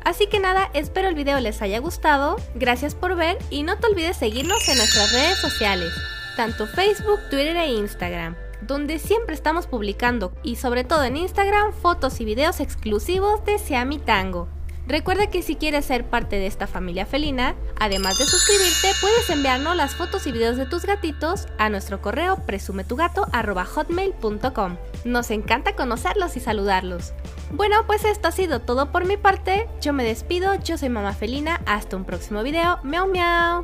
Así 0.04 0.26
que 0.26 0.40
nada, 0.40 0.71
espero 0.75 1.09
el 1.09 1.14
video 1.14 1.40
les 1.40 1.61
haya 1.62 1.78
gustado, 1.78 2.37
gracias 2.54 2.95
por 2.95 3.16
ver 3.16 3.38
y 3.50 3.62
no 3.62 3.78
te 3.78 3.87
olvides 3.87 4.16
seguirnos 4.16 4.69
en 4.69 4.78
nuestras 4.78 5.12
redes 5.12 5.38
sociales, 5.38 5.92
tanto 6.37 6.66
Facebook, 6.66 7.21
Twitter 7.30 7.57
e 7.57 7.73
Instagram, 7.73 8.35
donde 8.62 8.99
siempre 8.99 9.35
estamos 9.35 9.66
publicando 9.66 10.33
y 10.42 10.57
sobre 10.57 10.85
todo 10.85 11.04
en 11.04 11.16
Instagram 11.16 11.73
fotos 11.73 12.21
y 12.21 12.25
videos 12.25 12.61
exclusivos 12.61 13.45
de 13.45 13.59
Seami 13.59 13.99
Tango. 13.99 14.49
Recuerda 14.90 15.28
que 15.28 15.42
si 15.42 15.54
quieres 15.54 15.85
ser 15.85 16.04
parte 16.04 16.35
de 16.35 16.49
esta 16.49 16.66
familia 16.66 17.06
felina, 17.06 17.54
además 17.78 18.18
de 18.18 18.26
suscribirte, 18.26 18.90
puedes 19.00 19.30
enviarnos 19.30 19.76
las 19.76 19.94
fotos 19.94 20.26
y 20.26 20.32
videos 20.32 20.56
de 20.56 20.66
tus 20.66 20.85
gatitos 20.85 21.47
a 21.59 21.68
nuestro 21.68 22.02
correo 22.02 22.44
presumetugato.hotmail.com. 22.44 24.76
Nos 25.04 25.30
encanta 25.30 25.76
conocerlos 25.76 26.37
y 26.37 26.40
saludarlos. 26.40 27.12
Bueno, 27.52 27.87
pues 27.87 28.04
esto 28.04 28.26
ha 28.26 28.32
sido 28.32 28.62
todo 28.62 28.90
por 28.90 29.04
mi 29.04 29.16
parte. 29.16 29.68
Yo 29.80 29.92
me 29.92 30.02
despido, 30.02 30.56
yo 30.56 30.76
soy 30.76 30.88
Mamá 30.88 31.12
Felina. 31.12 31.61
Hasta 31.66 31.97
un 31.97 32.04
próximo 32.04 32.42
video. 32.42 32.80
Miau 32.82 33.06
miau. 33.06 33.62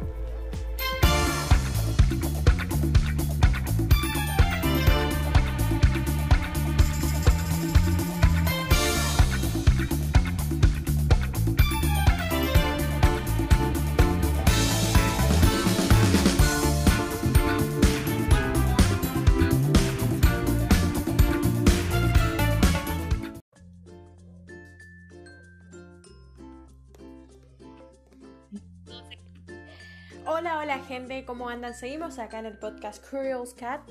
¿Cómo 31.26 31.48
andan? 31.48 31.74
Seguimos 31.74 32.18
acá 32.18 32.38
en 32.38 32.46
el 32.46 32.56
podcast 32.56 33.04
Curious 33.10 33.52
Cat. 33.54 33.82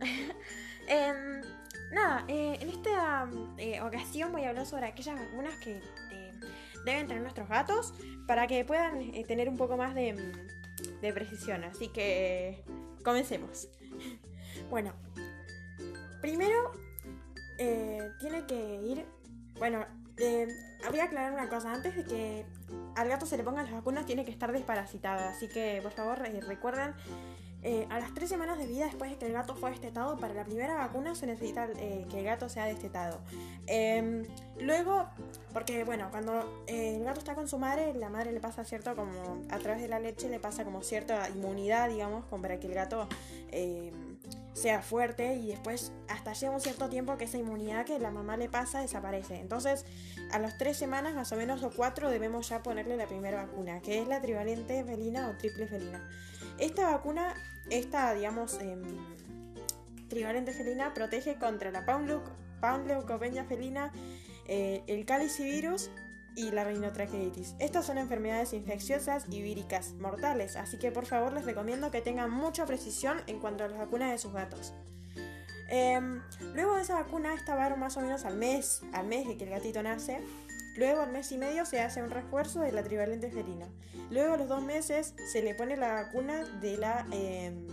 Em, 0.86 1.40
nada, 1.92 2.26
eh, 2.28 2.58
en 2.60 2.68
esta 2.68 3.26
eh, 3.56 3.80
ocasión 3.80 4.32
voy 4.32 4.44
a 4.44 4.50
hablar 4.50 4.66
sobre 4.66 4.84
aquellas 4.84 5.18
vacunas 5.18 5.54
que 5.60 5.78
eh, 6.12 6.32
deben 6.84 7.06
tener 7.06 7.22
nuestros 7.22 7.48
gatos 7.48 7.94
para 8.26 8.46
que 8.46 8.66
puedan 8.66 9.10
tener 9.26 9.48
un 9.48 9.56
poco 9.56 9.78
más 9.78 9.94
de, 9.94 10.14
de 11.00 11.12
precisión. 11.14 11.64
Así 11.64 11.88
que 11.88 12.64
comencemos. 13.02 13.68
Bueno, 14.70 14.92
primero 16.20 16.70
tiene 17.56 18.46
que 18.46 18.80
ir. 18.86 19.04
Bueno, 19.58 19.84
voy 20.16 21.00
a 21.00 21.04
aclarar 21.04 21.32
una 21.32 21.48
cosa. 21.48 21.72
Antes 21.72 21.96
de 21.96 22.04
que 22.04 22.46
al 22.96 23.08
gato 23.08 23.26
se 23.26 23.36
le 23.36 23.42
pongan 23.42 23.64
las 23.64 23.74
vacunas 23.74 24.06
tiene 24.06 24.24
que 24.24 24.30
estar 24.30 24.52
desparasitada. 24.52 25.30
Así 25.30 25.48
que 25.48 25.80
por 25.82 25.92
favor 25.92 26.24
eh, 26.26 26.40
recuerden, 26.40 26.94
eh, 27.62 27.86
a 27.88 27.98
las 27.98 28.12
tres 28.12 28.28
semanas 28.28 28.58
de 28.58 28.66
vida 28.66 28.84
después 28.84 29.10
de 29.10 29.16
que 29.16 29.26
el 29.26 29.32
gato 29.32 29.56
fue 29.56 29.70
destetado, 29.70 30.18
para 30.18 30.34
la 30.34 30.44
primera 30.44 30.74
vacuna 30.74 31.14
se 31.14 31.26
necesita 31.26 31.66
eh, 31.78 32.06
que 32.10 32.18
el 32.18 32.24
gato 32.24 32.48
sea 32.48 32.66
destetado. 32.66 33.20
Em, 33.66 34.24
luego, 34.60 35.06
porque 35.52 35.82
bueno, 35.84 36.08
cuando 36.10 36.64
el 36.66 37.02
gato 37.02 37.20
está 37.20 37.34
con 37.34 37.48
su 37.48 37.58
madre, 37.58 37.94
la 37.94 38.10
madre 38.10 38.32
le 38.32 38.40
pasa 38.40 38.64
cierto 38.64 38.94
como 38.94 39.42
a 39.50 39.58
través 39.58 39.80
de 39.80 39.88
la 39.88 39.98
leche 39.98 40.28
le 40.28 40.40
pasa 40.40 40.64
como 40.64 40.82
cierta 40.82 41.28
inmunidad, 41.30 41.88
digamos, 41.88 42.26
como 42.26 42.42
para 42.42 42.60
que 42.60 42.66
el 42.66 42.74
gato 42.74 43.08
sea 44.54 44.82
fuerte 44.82 45.34
y 45.34 45.48
después 45.48 45.92
hasta 46.08 46.32
llega 46.32 46.52
un 46.52 46.60
cierto 46.60 46.88
tiempo 46.88 47.18
que 47.18 47.24
esa 47.24 47.38
inmunidad 47.38 47.84
que 47.84 47.98
la 47.98 48.10
mamá 48.10 48.36
le 48.36 48.48
pasa 48.48 48.80
desaparece. 48.80 49.40
Entonces, 49.40 49.84
a 50.30 50.38
las 50.38 50.56
tres 50.56 50.76
semanas 50.76 51.14
más 51.14 51.32
o 51.32 51.36
menos 51.36 51.62
o 51.62 51.70
cuatro 51.70 52.08
debemos 52.08 52.48
ya 52.48 52.62
ponerle 52.62 52.96
la 52.96 53.06
primera 53.06 53.44
vacuna, 53.44 53.80
que 53.80 54.00
es 54.00 54.08
la 54.08 54.20
trivalente 54.20 54.82
felina 54.84 55.28
o 55.28 55.36
triple 55.36 55.66
felina. 55.66 56.08
Esta 56.58 56.92
vacuna, 56.92 57.34
esta 57.68 58.14
digamos 58.14 58.54
em, 58.60 58.82
trivalente 60.08 60.52
felina 60.52 60.94
protege 60.94 61.36
contra 61.36 61.72
la 61.72 61.84
panleucopenia 62.60 63.44
felina, 63.44 63.92
eh, 64.46 64.84
el 64.86 65.04
calicivirus 65.04 65.90
y 66.36 66.50
la 66.50 66.64
rinotraqueitis. 66.64 67.54
Estas 67.58 67.86
son 67.86 67.98
enfermedades 67.98 68.52
infecciosas 68.52 69.26
y 69.30 69.42
víricas 69.42 69.92
mortales, 69.94 70.56
así 70.56 70.78
que 70.78 70.90
por 70.90 71.06
favor 71.06 71.32
les 71.32 71.44
recomiendo 71.44 71.90
que 71.90 72.00
tengan 72.00 72.30
mucha 72.30 72.66
precisión 72.66 73.18
en 73.26 73.38
cuanto 73.40 73.64
a 73.64 73.68
las 73.68 73.78
vacunas 73.78 74.10
de 74.10 74.18
sus 74.18 74.32
gatos. 74.32 74.72
Em, 75.68 76.22
luego 76.54 76.76
de 76.76 76.82
esa 76.82 76.94
vacuna, 76.94 77.34
esta 77.34 77.54
va 77.54 77.74
más 77.76 77.96
o 77.96 78.00
menos 78.00 78.24
al 78.24 78.36
mes, 78.36 78.82
al 78.92 79.06
mes 79.06 79.26
de 79.26 79.36
que 79.36 79.44
el 79.44 79.50
gatito 79.50 79.82
nace. 79.82 80.20
Luego 80.76 81.02
al 81.02 81.12
mes 81.12 81.30
y 81.30 81.38
medio 81.38 81.64
se 81.64 81.80
hace 81.80 82.02
un 82.02 82.10
refuerzo 82.10 82.60
de 82.60 82.72
la 82.72 82.82
trivalente 82.82 83.30
felina. 83.30 83.68
Luego 84.10 84.34
a 84.34 84.36
los 84.36 84.48
dos 84.48 84.62
meses 84.62 85.14
se 85.32 85.42
le 85.42 85.54
pone 85.54 85.76
la 85.76 85.94
vacuna 85.94 86.44
de 86.60 86.76
la 86.76 87.06
em, 87.12 87.66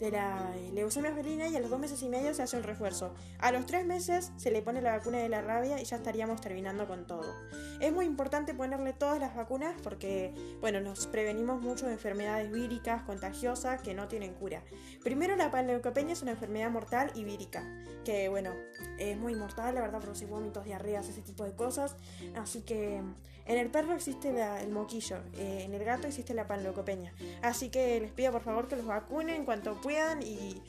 de 0.00 0.10
la 0.10 0.52
leucemia 0.72 1.12
felina 1.12 1.48
y 1.48 1.56
a 1.56 1.60
los 1.60 1.70
dos 1.70 1.78
meses 1.78 2.02
y 2.02 2.08
medio 2.08 2.34
se 2.34 2.42
hace 2.42 2.56
un 2.56 2.62
refuerzo. 2.62 3.14
A 3.38 3.52
los 3.52 3.66
tres 3.66 3.86
meses 3.86 4.32
se 4.36 4.50
le 4.50 4.62
pone 4.62 4.82
la 4.82 4.96
vacuna 4.96 5.18
de 5.18 5.28
la 5.28 5.42
rabia 5.42 5.80
y 5.80 5.84
ya 5.84 5.96
estaríamos 5.96 6.40
terminando 6.40 6.86
con 6.86 7.06
todo. 7.06 7.34
Es 7.80 7.92
muy 7.92 8.06
importante 8.06 8.54
ponerle 8.54 8.92
todas 8.92 9.20
las 9.20 9.34
vacunas 9.34 9.74
porque, 9.82 10.34
bueno, 10.60 10.80
nos 10.80 11.06
prevenimos 11.06 11.60
mucho 11.60 11.86
de 11.86 11.92
enfermedades 11.92 12.50
víricas, 12.50 13.02
contagiosas, 13.02 13.80
que 13.82 13.94
no 13.94 14.08
tienen 14.08 14.34
cura. 14.34 14.62
Primero, 15.02 15.36
la 15.36 15.50
panleucopenia 15.50 16.12
es 16.12 16.22
una 16.22 16.32
enfermedad 16.32 16.70
mortal 16.70 17.10
y 17.14 17.24
vírica, 17.24 17.64
que, 18.04 18.28
bueno, 18.28 18.50
es 18.98 19.16
muy 19.16 19.34
mortal, 19.34 19.74
la 19.74 19.80
verdad, 19.80 20.00
produce 20.00 20.26
vómitos, 20.26 20.64
diarreas, 20.64 21.08
ese 21.08 21.22
tipo 21.22 21.44
de 21.44 21.54
cosas. 21.54 21.96
Así 22.34 22.62
que 22.62 23.00
en 23.46 23.58
el 23.58 23.70
perro 23.70 23.94
existe 23.94 24.30
el 24.62 24.70
moquillo, 24.70 25.18
eh, 25.36 25.62
en 25.64 25.74
el 25.74 25.84
gato 25.84 26.06
existe 26.06 26.34
la 26.34 26.46
panleucopenia. 26.46 27.12
Así 27.42 27.68
que 27.68 28.00
les 28.00 28.12
pido 28.12 28.32
por 28.32 28.42
favor 28.42 28.68
que 28.68 28.76
los 28.76 28.86
vacunen 28.86 29.36
en 29.36 29.44
cuanto 29.44 29.80
puedan 29.80 30.22
y 30.22 30.62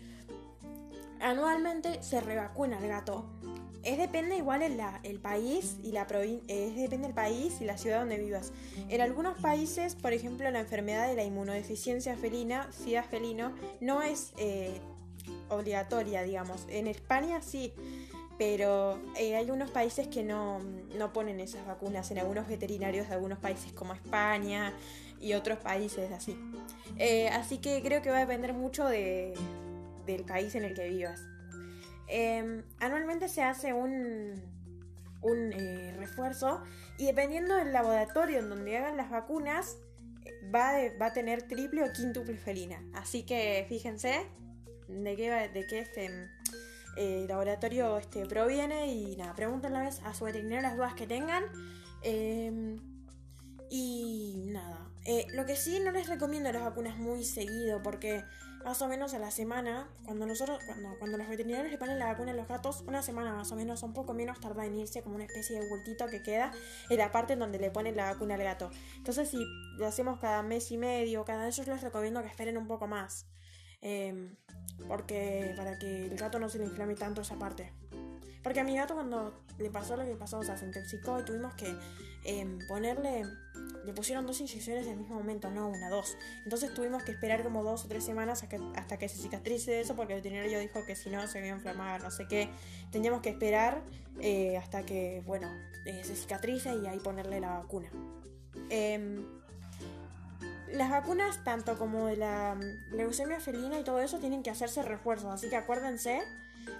anualmente 1.21 2.03
se 2.03 2.19
revacuna 2.21 2.79
el 2.79 2.87
gato. 2.87 3.25
Es 3.83 3.99
depende 3.99 4.35
igual 4.35 4.63
el, 4.63 4.81
el 5.03 5.19
país 5.19 5.77
y 5.83 5.91
la 5.91 6.07
es 6.47 6.75
depende 6.75 7.07
del 7.07 7.13
país 7.13 7.61
y 7.61 7.65
la 7.65 7.77
ciudad 7.77 7.99
donde 7.99 8.17
vivas. 8.17 8.51
En 8.89 8.99
algunos 8.99 9.39
países, 9.39 9.93
por 9.93 10.11
ejemplo, 10.11 10.49
la 10.49 10.59
enfermedad 10.59 11.07
de 11.07 11.13
la 11.13 11.23
inmunodeficiencia 11.23 12.17
felina, 12.17 12.67
SIDA 12.71 13.03
felino, 13.03 13.53
no 13.81 14.01
es 14.01 14.33
eh, 14.37 14.81
obligatoria, 15.49 16.23
digamos. 16.23 16.65
En 16.67 16.87
España 16.87 17.41
sí, 17.43 17.73
pero 18.37 18.99
hay 19.15 19.49
unos 19.49 19.71
países 19.71 20.07
que 20.07 20.23
no, 20.23 20.61
ponen 21.13 21.39
esas 21.39 21.65
vacunas, 21.65 22.11
en 22.11 22.19
algunos 22.19 22.47
veterinarios 22.47 23.07
de 23.07 23.13
algunos 23.13 23.39
países 23.39 23.71
como 23.71 23.93
España 23.93 24.73
y 25.21 25.33
otros 25.33 25.59
países 25.59 26.11
así. 26.11 26.37
Eh, 26.97 27.29
así 27.29 27.59
que 27.59 27.81
creo 27.81 28.01
que 28.01 28.09
va 28.09 28.17
a 28.17 28.21
depender 28.21 28.53
mucho 28.53 28.85
de, 28.85 29.33
del 30.05 30.23
país 30.25 30.55
en 30.55 30.65
el 30.65 30.73
que 30.73 30.89
vivas. 30.89 31.21
Em, 32.07 32.63
anualmente 32.79 33.29
se 33.29 33.41
hace 33.41 33.73
un, 33.73 34.41
un 35.21 35.53
eh, 35.53 35.93
refuerzo 35.97 36.61
y 36.97 37.05
dependiendo 37.05 37.55
del 37.55 37.73
laboratorio 37.73 38.39
en 38.39 38.49
donde 38.49 38.77
hagan 38.77 38.97
las 38.97 39.09
vacunas, 39.09 39.77
va, 40.53 40.73
va 41.01 41.07
a 41.07 41.13
tener 41.13 41.43
triple 41.43 41.83
o 41.83 41.91
quíntuple 41.93 42.37
felina. 42.37 42.83
Así 42.93 43.23
que 43.23 43.65
fíjense 43.69 44.25
de 44.87 45.15
qué, 45.15 45.31
de 45.53 45.67
qué 45.67 45.79
este 45.79 46.29
eh, 46.95 47.25
laboratorio 47.27 47.97
este, 47.97 48.25
proviene 48.25 48.87
y 48.87 49.15
nada, 49.15 49.33
pregúntenle 49.33 49.89
a 50.03 50.13
su 50.13 50.25
veterinario 50.25 50.61
las 50.61 50.75
dudas 50.75 50.93
que 50.93 51.07
tengan. 51.07 51.43
Em, 52.01 52.79
y 53.69 54.43
nada, 54.47 54.89
eh, 55.05 55.25
lo 55.33 55.45
que 55.45 55.55
sí 55.55 55.79
no 55.79 55.91
les 55.91 56.07
recomiendo 56.07 56.51
las 56.51 56.63
vacunas 56.63 56.97
muy 56.97 57.23
seguido 57.23 57.81
porque 57.81 58.23
más 58.63 58.81
o 58.81 58.87
menos 58.87 59.13
a 59.13 59.19
la 59.19 59.29
semana, 59.29 59.87
cuando 60.05 60.25
nosotros, 60.25 60.59
cuando, 60.65 60.97
cuando 60.97 61.19
los 61.19 61.29
veterinarios 61.29 61.71
le 61.71 61.77
ponen 61.77 61.99
la 61.99 62.07
vacuna 62.07 62.31
a 62.31 62.35
los 62.35 62.47
gatos, 62.47 62.83
una 62.87 63.03
semana 63.03 63.31
más 63.31 63.51
o 63.51 63.55
menos, 63.55 63.83
un 63.83 63.93
poco 63.93 64.15
menos 64.15 64.39
tarda 64.39 64.65
en 64.65 64.75
irse 64.75 65.03
como 65.03 65.15
una 65.15 65.25
especie 65.25 65.59
de 65.59 65.69
bultito 65.69 66.07
que 66.07 66.23
queda 66.23 66.51
en 66.89 66.97
la 66.97 67.11
parte 67.11 67.35
donde 67.35 67.59
le 67.59 67.69
ponen 67.69 67.95
la 67.95 68.11
vacuna 68.11 68.33
al 68.33 68.43
gato. 68.43 68.71
Entonces 68.97 69.29
si 69.29 69.37
lo 69.77 69.85
hacemos 69.85 70.19
cada 70.19 70.41
mes 70.41 70.71
y 70.71 70.77
medio, 70.77 71.25
cada 71.25 71.45
vez 71.45 71.55
yo 71.55 71.63
les 71.63 71.81
recomiendo 71.81 72.23
que 72.23 72.27
esperen 72.27 72.57
un 72.57 72.67
poco 72.67 72.87
más. 72.87 73.27
Em, 73.81 74.35
porque 74.87 75.53
para 75.55 75.77
que 75.79 76.05
el 76.05 76.17
gato 76.17 76.39
no 76.39 76.49
se 76.49 76.57
le 76.59 76.65
inflame 76.65 76.95
tanto 76.95 77.21
esa 77.21 77.35
parte. 77.37 77.71
Porque 78.43 78.59
a 78.59 78.63
mi 78.63 78.75
gato 78.75 78.93
cuando 78.93 79.41
le 79.57 79.69
pasó 79.71 79.95
lo 79.97 80.05
que 80.05 80.15
pasó, 80.15 80.39
o 80.39 80.43
sea, 80.43 80.55
se 80.57 80.65
intoxicó 80.65 81.19
y 81.19 81.23
tuvimos 81.23 81.53
que 81.55 81.73
em, 82.25 82.59
ponerle, 82.67 83.23
le 83.85 83.93
pusieron 83.93 84.25
dos 84.27 84.39
inyecciones 84.39 84.85
en 84.85 84.93
el 84.93 84.97
mismo 84.99 85.15
momento, 85.15 85.49
no 85.51 85.69
una, 85.69 85.89
dos. 85.89 86.17
Entonces 86.43 86.73
tuvimos 86.73 87.03
que 87.03 87.11
esperar 87.11 87.43
como 87.43 87.63
dos 87.63 87.85
o 87.85 87.87
tres 87.87 88.03
semanas 88.03 88.43
a 88.43 88.49
que- 88.49 88.59
hasta 88.75 88.97
que 88.97 89.07
se 89.09 89.17
cicatrice 89.17 89.79
eso 89.79 89.95
porque 89.95 90.13
el 90.13 90.19
veterinario 90.21 90.59
dijo 90.59 90.83
que 90.85 90.95
si 90.95 91.09
no 91.09 91.27
se 91.27 91.39
iba 91.39 91.47
a 91.53 91.57
inflamar, 91.57 92.01
no 92.03 92.11
sé 92.11 92.27
qué. 92.27 92.49
Teníamos 92.91 93.21
que 93.21 93.29
esperar 93.29 93.83
eh, 94.21 94.57
hasta 94.57 94.85
que, 94.85 95.21
bueno, 95.25 95.47
eh, 95.85 96.03
se 96.03 96.15
cicatrice 96.15 96.73
y 96.75 96.87
ahí 96.87 96.99
ponerle 96.99 97.39
la 97.39 97.59
vacuna. 97.59 97.89
Las 100.75 100.89
vacunas, 100.89 101.41
tanto 101.43 101.77
como 101.77 102.07
de 102.07 102.17
la 102.17 102.55
mm, 102.55 102.95
leucemia 102.95 103.39
felina 103.39 103.79
y 103.79 103.83
todo 103.83 104.01
eso, 104.01 104.19
tienen 104.19 104.43
que 104.43 104.49
hacerse 104.49 104.83
refuerzos. 104.83 105.33
Así 105.33 105.49
que 105.49 105.55
acuérdense, 105.55 106.21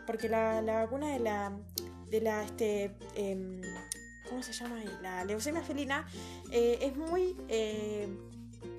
porque 0.05 0.27
la, 0.27 0.61
la 0.61 0.83
vacuna 0.83 1.07
de 1.13 1.19
la, 1.19 1.53
de 2.09 2.21
la, 2.21 2.43
este, 2.43 2.97
em, 3.15 3.61
¿cómo 4.27 4.43
se 4.43 4.51
llama 4.51 4.77
ahí? 4.77 4.89
La 5.01 5.23
leucemia 5.23 5.61
felina 5.61 6.05
eh, 6.51 6.79
es 6.81 6.97
muy, 6.97 7.37
eh, 7.47 8.07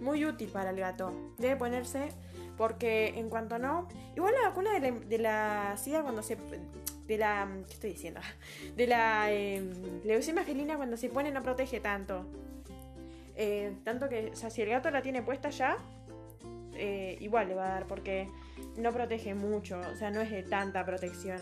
muy 0.00 0.24
útil 0.24 0.50
para 0.50 0.70
el 0.70 0.76
gato. 0.76 1.12
Debe 1.38 1.56
ponerse, 1.56 2.10
porque 2.58 3.08
en 3.16 3.30
cuanto 3.30 3.58
no, 3.58 3.88
igual 4.16 4.34
la 4.34 4.48
vacuna 4.48 4.78
de 4.78 4.80
la, 4.80 4.98
de 4.98 5.18
la 5.18 5.76
SIDA 5.78 6.02
cuando 6.02 6.22
se, 6.22 6.36
de 7.06 7.16
la, 7.16 7.48
¿qué 7.66 7.72
estoy 7.72 7.90
diciendo? 7.92 8.20
De 8.76 8.86
la 8.86 9.32
em, 9.32 10.02
leucemia 10.04 10.44
felina 10.44 10.76
cuando 10.76 10.98
se 10.98 11.08
pone 11.08 11.30
no 11.30 11.42
protege 11.42 11.80
tanto. 11.80 12.26
Eh, 13.36 13.76
tanto 13.84 14.08
que, 14.08 14.30
o 14.32 14.36
sea, 14.36 14.50
si 14.50 14.62
el 14.62 14.70
gato 14.70 14.90
la 14.90 15.02
tiene 15.02 15.22
puesta 15.22 15.50
ya, 15.50 15.76
eh, 16.74 17.16
igual 17.20 17.48
le 17.48 17.54
va 17.54 17.66
a 17.66 17.68
dar 17.68 17.86
porque 17.86 18.28
no 18.76 18.92
protege 18.92 19.34
mucho, 19.34 19.80
o 19.80 19.94
sea, 19.94 20.10
no 20.10 20.20
es 20.20 20.30
de 20.30 20.42
tanta 20.42 20.84
protección. 20.84 21.38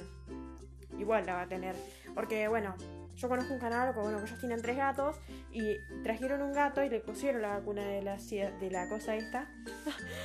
Igual 0.99 1.27
la 1.27 1.35
va 1.35 1.43
a 1.43 1.49
tener. 1.49 1.75
Porque, 2.15 2.47
bueno, 2.49 2.75
yo 3.17 3.29
conozco 3.29 3.55
un 3.55 3.61
canal 3.61 3.93
que, 3.95 4.01
bueno, 4.01 4.19
que 4.19 4.25
ellos 4.25 4.39
tienen 4.39 4.61
tres 4.63 4.77
gatos 4.77 5.17
y 5.53 5.77
trajeron 6.03 6.43
un 6.43 6.53
gato 6.53 6.83
y 6.83 6.89
le 6.89 7.01
pusieron 7.01 7.43
la 7.43 7.59
vacuna 7.59 7.85
de 7.87 8.03
la, 8.03 8.17
de 8.17 8.71
la 8.71 8.89
cosa 8.89 9.17
esta, 9.17 9.49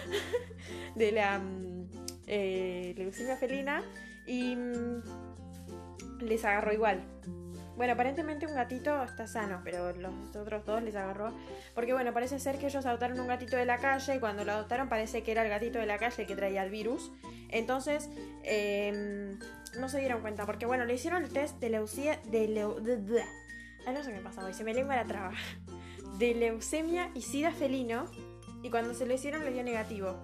de 0.96 1.12
la 1.12 1.40
mm, 1.40 1.90
eh, 2.28 2.94
leucemia 2.98 3.36
felina 3.36 3.84
y 4.26 4.56
mm, 4.56 5.02
les 6.22 6.46
agarró 6.46 6.74
igual. 6.74 7.02
Bueno, 7.80 7.94
aparentemente 7.94 8.46
un 8.46 8.56
gatito 8.56 9.02
está 9.04 9.26
sano, 9.26 9.62
pero 9.64 9.94
los 9.94 10.36
otros 10.36 10.66
dos 10.66 10.84
les 10.84 10.94
agarró. 10.98 11.34
Porque 11.74 11.94
bueno, 11.94 12.14
parece 12.14 12.38
ser 12.38 12.58
que 12.58 12.66
ellos 12.66 12.86
adoptaron 12.86 13.18
un 13.22 13.28
gatito 13.28 13.56
de 13.56 13.64
la 13.64 13.78
calle 13.78 14.16
y 14.16 14.20
cuando 14.20 14.44
lo 14.44 14.52
adoptaron 14.52 14.90
parece 14.90 15.24
que 15.24 15.32
era 15.32 15.44
el 15.44 15.50
gatito 15.50 15.80
de 15.80 15.86
la 15.86 15.98
calle 15.98 16.26
que 16.26 16.36
traía 16.36 16.62
el 16.64 16.72
virus. 16.72 17.10
Entonces, 17.48 18.10
eh, 18.44 19.38
no 19.80 19.88
se 19.88 20.00
dieron 20.02 20.20
cuenta. 20.20 20.46
Porque 20.46 20.66
bueno, 20.66 20.84
le 20.84 20.96
hicieron 20.96 21.24
el 21.24 21.30
test 21.32 21.58
de 21.62 21.70
leucemia... 21.70 22.20
De 22.26 22.50
leu, 22.50 22.82
de- 22.82 22.98
de- 22.98 23.24
no 23.88 24.04
sé 24.04 24.12
qué 24.12 24.20
pasa 24.20 24.44
hoy, 24.44 24.54
se 24.54 24.66
me 24.66 24.74
lengua 24.74 24.98
la 24.98 25.06
traba. 25.06 25.32
De 26.18 26.36
leucemia 26.36 27.12
y 27.16 27.22
sida 27.22 27.52
felino. 27.54 28.08
Y 28.62 28.70
cuando 28.72 28.94
se 28.94 29.06
lo 29.06 29.14
hicieron 29.14 29.46
le 29.46 29.52
dio 29.54 29.64
negativo. 29.64 30.18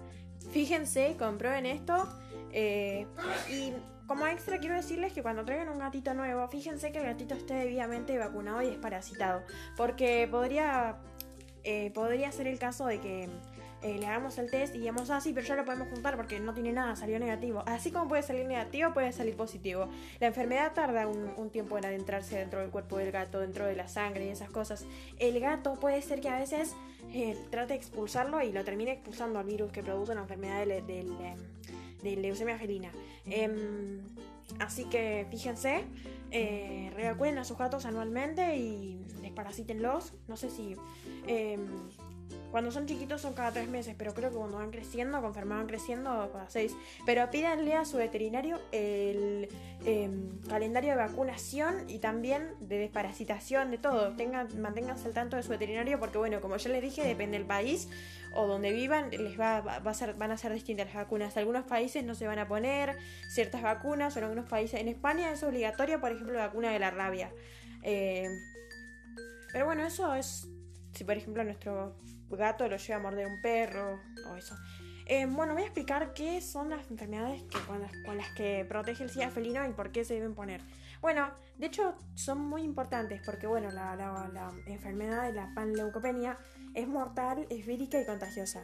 Fíjense, 0.51 1.15
comprueben 1.17 1.65
esto. 1.65 2.05
eh, 2.51 3.07
y 3.49 3.71
como 4.07 4.27
extra 4.27 4.59
quiero 4.59 4.75
decirles 4.75 5.13
que 5.13 5.21
cuando 5.21 5.45
traigan 5.45 5.69
un 5.69 5.79
gatito 5.79 6.13
nuevo, 6.13 6.47
fíjense 6.47 6.91
que 6.91 6.99
el 6.99 7.05
gatito 7.05 7.35
esté 7.35 7.55
debidamente 7.55 8.17
vacunado 8.17 8.61
y 8.61 8.67
desparasitado. 8.67 9.43
Porque 9.75 10.27
podría, 10.29 10.97
eh, 11.63 11.91
podría 11.93 12.31
ser 12.31 12.47
el 12.47 12.59
caso 12.59 12.85
de 12.85 12.99
que 12.99 13.29
eh, 13.85 13.99
le 13.99 14.07
hagamos 14.07 14.39
el 14.39 14.49
test 14.49 14.73
y 14.73 14.79
digamos, 14.79 15.11
ah, 15.11 15.21
sí, 15.21 15.31
pero 15.31 15.45
ya 15.45 15.55
lo 15.55 15.63
podemos 15.63 15.87
juntar 15.89 16.15
porque 16.15 16.39
no 16.39 16.55
tiene 16.55 16.71
nada, 16.71 16.95
salió 16.95 17.19
negativo. 17.19 17.63
Así 17.67 17.91
como 17.91 18.07
puede 18.07 18.23
salir 18.23 18.47
negativo, 18.47 18.93
puede 18.93 19.11
salir 19.11 19.35
positivo. 19.35 19.89
La 20.19 20.27
enfermedad 20.27 20.73
tarda 20.73 21.07
un, 21.07 21.49
tiempo 21.51 21.77
en 21.77 21.85
adentrarse 21.85 22.37
dentro 22.37 22.61
del 22.61 22.71
cuerpo 22.71 22.97
del 22.97 23.11
gato, 23.11 23.39
dentro 23.39 23.67
de 23.67 23.75
la 23.75 23.87
sangre 23.87 24.25
y 24.25 24.29
esas 24.29 24.49
cosas. 24.49 24.85
El 25.19 25.39
gato 25.39 25.75
puede 25.75 26.01
ser 26.01 26.19
que 26.19 26.29
a 26.29 26.39
veces 26.39 26.75
eh, 27.13 27.37
trate 27.51 27.73
de 27.73 27.79
expulsarlo 27.79 28.41
y 28.41 28.51
lo 28.51 28.63
termine 28.63 28.91
expulsando 28.91 29.37
al 29.37 29.45
virus 29.45 29.71
que 29.71 29.83
produce 29.83 30.15
la 30.15 30.21
enfermedad 30.21 30.65
del, 30.65 30.83
de 32.05 32.15
leucemia 32.15 32.57
felina. 32.57 32.91
Em, 33.25 33.99
así 34.59 34.85
que 34.85 35.25
fíjense, 35.29 35.83
eh, 36.31 36.91
a 37.37 37.43
sus 37.43 37.57
gatos 37.57 37.85
anualmente 37.85 38.55
y 38.55 39.03
desparasítenlos. 39.21 40.13
No 40.27 40.37
sé 40.37 40.49
si 40.49 40.75
em, 41.27 41.67
cuando 42.55 42.71
son 42.71 42.85
chiquitos 42.85 43.19
son 43.19 43.33
cada 43.33 43.51
tres 43.51 43.67
meses, 43.67 43.95
pero 43.97 44.13
creo 44.13 44.29
que 44.29 44.37
cuando 44.37 44.59
van 44.59 44.71
creciendo, 44.71 45.21
conforme 45.21 45.55
van 45.55 45.67
creciendo, 45.67 46.29
cada 46.31 46.49
seis. 46.49 46.73
Pero 47.05 47.29
pídanle 47.29 47.73
a 47.73 47.83
su 47.83 47.97
veterinario 47.97 48.61
el 48.71 49.49
em, 49.83 50.39
calendario 50.47 50.91
de 50.91 50.95
vacunación 50.95 51.89
y 51.89 51.99
también 51.99 52.53
de 52.61 52.77
desparasitación, 52.77 53.71
de 53.71 53.77
todo. 53.77 54.15
Tengan, 54.15 54.47
manténganse 54.61 55.05
al 55.05 55.13
tanto 55.13 55.35
de 55.35 55.43
su 55.43 55.49
veterinario 55.49 55.99
porque, 55.99 56.17
bueno, 56.17 56.39
como 56.39 56.55
ya 56.55 56.69
les 56.69 56.81
dije, 56.81 57.03
depende 57.03 57.37
del 57.37 57.45
país 57.45 57.89
o 58.33 58.47
donde 58.47 58.71
vivan, 58.71 59.09
les 59.11 59.37
va, 59.37 59.57
a 59.57 59.79
van 59.79 60.31
a 60.31 60.37
ser 60.37 60.53
distintas 60.53 60.85
las 60.85 60.95
vacunas. 60.95 61.35
Algunos 61.35 61.65
países 61.65 62.05
no 62.05 62.15
se 62.15 62.25
van 62.25 62.39
a 62.39 62.47
poner 62.47 62.95
ciertas 63.33 63.63
vacunas, 63.63 64.15
o 64.15 64.19
en 64.19 64.23
algunos 64.23 64.49
países. 64.49 64.79
En 64.79 64.87
España 64.87 65.29
es 65.29 65.43
obligatoria, 65.43 65.99
por 65.99 66.13
ejemplo, 66.13 66.35
la 66.35 66.47
vacuna 66.47 66.71
de 66.71 66.79
la 66.79 66.89
rabia. 66.89 67.33
Eh, 67.83 68.29
pero 69.51 69.65
bueno, 69.65 69.85
eso 69.85 70.15
es 70.15 70.47
si 70.95 71.03
por 71.03 71.17
ejemplo 71.17 71.43
nuestro 71.43 71.95
gato 72.29 72.67
lo 72.67 72.77
lleva 72.77 72.99
a 72.99 73.01
morder 73.01 73.27
un 73.27 73.41
perro 73.41 73.99
o 74.29 74.35
eso. 74.35 74.55
Eh, 75.07 75.27
bueno, 75.27 75.53
voy 75.53 75.61
a 75.61 75.65
explicar 75.65 76.13
qué 76.13 76.41
son 76.41 76.69
las 76.71 76.89
enfermedades 76.89 77.43
que, 77.43 77.59
con, 77.67 77.79
las, 77.79 77.91
con 78.05 78.17
las 78.17 78.29
que 78.33 78.65
protege 78.67 79.03
el 79.03 79.09
SIDA 79.11 79.29
felino 79.29 79.63
y 79.67 79.71
por 79.73 79.91
qué 79.91 80.03
se 80.03 80.15
deben 80.15 80.33
poner. 80.33 80.61
Bueno, 80.99 81.29
de 81.57 81.67
hecho 81.67 81.95
son 82.15 82.39
muy 82.39 82.63
importantes 82.63 83.21
porque 83.23 83.45
bueno, 83.45 83.69
la, 83.69 83.95
la- 83.95 84.29
la 84.33 84.51
enfermedad 84.65 85.23
de 85.23 85.33
la 85.33 85.51
panleucopenia 85.53 86.39
es 86.73 86.87
mortal, 86.87 87.45
es 87.51 87.67
vírica 87.67 88.01
y 88.01 88.05
contagiosa. 88.05 88.63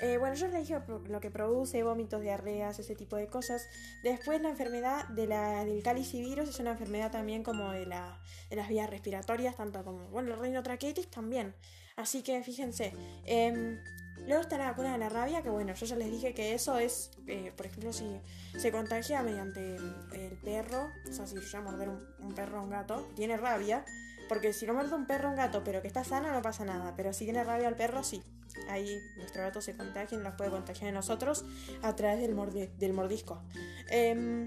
Eh, 0.00 0.18
bueno, 0.18 0.34
yo 0.34 0.48
les 0.48 0.58
dije 0.66 0.80
lo 1.08 1.20
que 1.20 1.30
produce, 1.30 1.84
vómitos, 1.84 2.20
diarreas, 2.20 2.80
ese 2.80 2.96
tipo 2.96 3.14
de 3.14 3.28
cosas. 3.28 3.68
Después 4.02 4.42
la 4.42 4.50
enfermedad 4.50 5.06
de 5.10 5.28
la, 5.28 5.64
del 5.64 5.84
calicivirus 5.84 6.48
es 6.48 6.58
una 6.58 6.72
enfermedad 6.72 7.12
también 7.12 7.44
como 7.44 7.70
de, 7.70 7.86
la, 7.86 8.20
de 8.50 8.56
las 8.56 8.68
vías 8.68 8.90
respiratorias, 8.90 9.54
tanto 9.54 9.84
como, 9.84 10.08
bueno, 10.08 10.34
el 10.34 10.40
rinotraqueitis 10.40 11.08
también. 11.10 11.54
Así 11.96 12.22
que 12.22 12.42
fíjense. 12.42 12.92
em, 13.24 13.78
luego 14.26 14.42
está 14.42 14.58
la 14.58 14.70
vacuna 14.70 14.92
de 14.92 14.98
la 14.98 15.08
rabia, 15.08 15.42
que 15.42 15.50
bueno, 15.50 15.74
yo 15.74 15.86
ya 15.86 15.96
les 15.96 16.10
dije 16.10 16.34
que 16.34 16.54
eso 16.54 16.78
es, 16.78 17.10
eh, 17.26 17.52
por 17.56 17.66
ejemplo, 17.66 17.92
si 17.92 18.20
se 18.56 18.72
contagia 18.72 19.22
mediante 19.22 19.76
el, 19.76 20.38
perro, 20.42 20.90
o 21.08 21.12
sea, 21.12 21.26
si 21.26 21.36
yo 21.38 21.58
a 21.58 21.60
morder 21.60 21.88
un, 21.88 22.34
perro 22.34 22.60
o 22.60 22.64
un 22.64 22.70
gato, 22.70 23.08
tiene 23.14 23.36
rabia, 23.36 23.84
porque 24.28 24.52
si 24.52 24.66
lo 24.66 24.74
muerde 24.74 24.94
un 24.94 25.06
perro 25.06 25.28
o 25.28 25.30
un 25.30 25.36
gato, 25.36 25.62
pero 25.64 25.82
que 25.82 25.88
está 25.88 26.04
sano, 26.04 26.32
no 26.32 26.42
pasa 26.42 26.64
nada, 26.64 26.94
pero 26.96 27.12
si 27.12 27.24
tiene 27.24 27.44
rabia 27.44 27.68
el 27.68 27.76
perro, 27.76 28.02
sí. 28.02 28.22
Ahí 28.68 29.00
nuestro 29.16 29.42
gato 29.42 29.60
se 29.60 29.76
contagia 29.76 30.16
y 30.16 30.20
nos 30.20 30.34
puede 30.36 30.50
contagiar 30.50 30.90
a 30.90 30.92
nosotros 30.92 31.44
a 31.82 31.94
través 31.96 32.20
del, 32.20 32.36
del 32.78 32.92
mordisco. 32.92 33.42
Em, 33.90 34.46